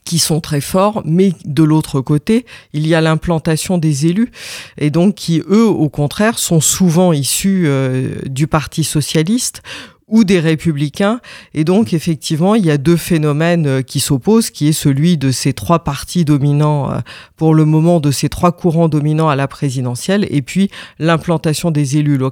[0.04, 4.30] qui sont très forts, mais de l'autre côté, il y a l'implantation des élus,
[4.76, 9.62] et donc qui, eux, au contraire, sont souvent issus euh, du Parti socialiste
[10.08, 11.20] ou des républicains.
[11.54, 15.30] Et donc, effectivement, il y a deux phénomènes euh, qui s'opposent, qui est celui de
[15.30, 16.98] ces trois partis dominants, euh,
[17.36, 21.98] pour le moment, de ces trois courants dominants à la présidentielle, et puis l'implantation des
[21.98, 22.28] élus locaux.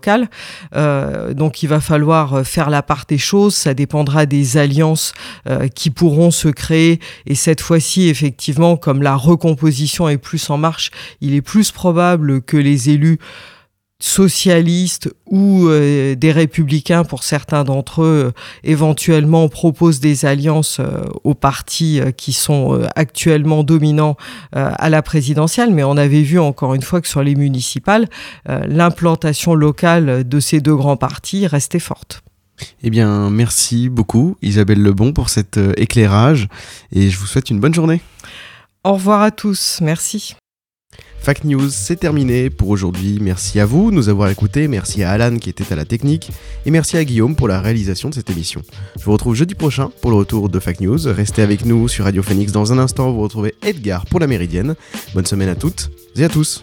[0.75, 3.55] Euh, donc, il va falloir faire la part des choses.
[3.57, 5.15] Ça dépendra des alliances
[5.75, 7.01] qui pourront se créer.
[7.27, 12.43] Et cette fois-ci, effectivement, comme la recomposition est plus en marche, il est plus probable
[12.43, 13.19] que les élus
[13.99, 18.31] socialistes ou euh, des républicains pour certains d'entre eux euh,
[18.63, 24.17] éventuellement proposent des alliances euh, aux partis qui sont actuellement dominants
[24.53, 28.09] à la présidentielle mais on avait vu encore une fois que sur les municipales
[28.47, 32.23] l'implantation locale de ces deux grands partis restait forte.
[32.83, 36.49] Eh bien, merci beaucoup Isabelle Lebon pour cet éclairage
[36.93, 38.01] et je vous souhaite une bonne journée.
[38.85, 40.37] Au revoir à tous, merci.
[41.27, 43.19] Fact News, c'est terminé pour aujourd'hui.
[43.21, 46.31] Merci à vous de nous avoir écoutés, merci à Alan qui était à la technique,
[46.65, 48.63] et merci à Guillaume pour la réalisation de cette émission.
[48.97, 51.01] Je vous retrouve jeudi prochain pour le retour de Fact News.
[51.07, 54.77] Restez avec nous sur Radio Phoenix dans un instant, vous retrouvez Edgar pour la Méridienne.
[55.15, 56.63] Bonne semaine à toutes et à tous.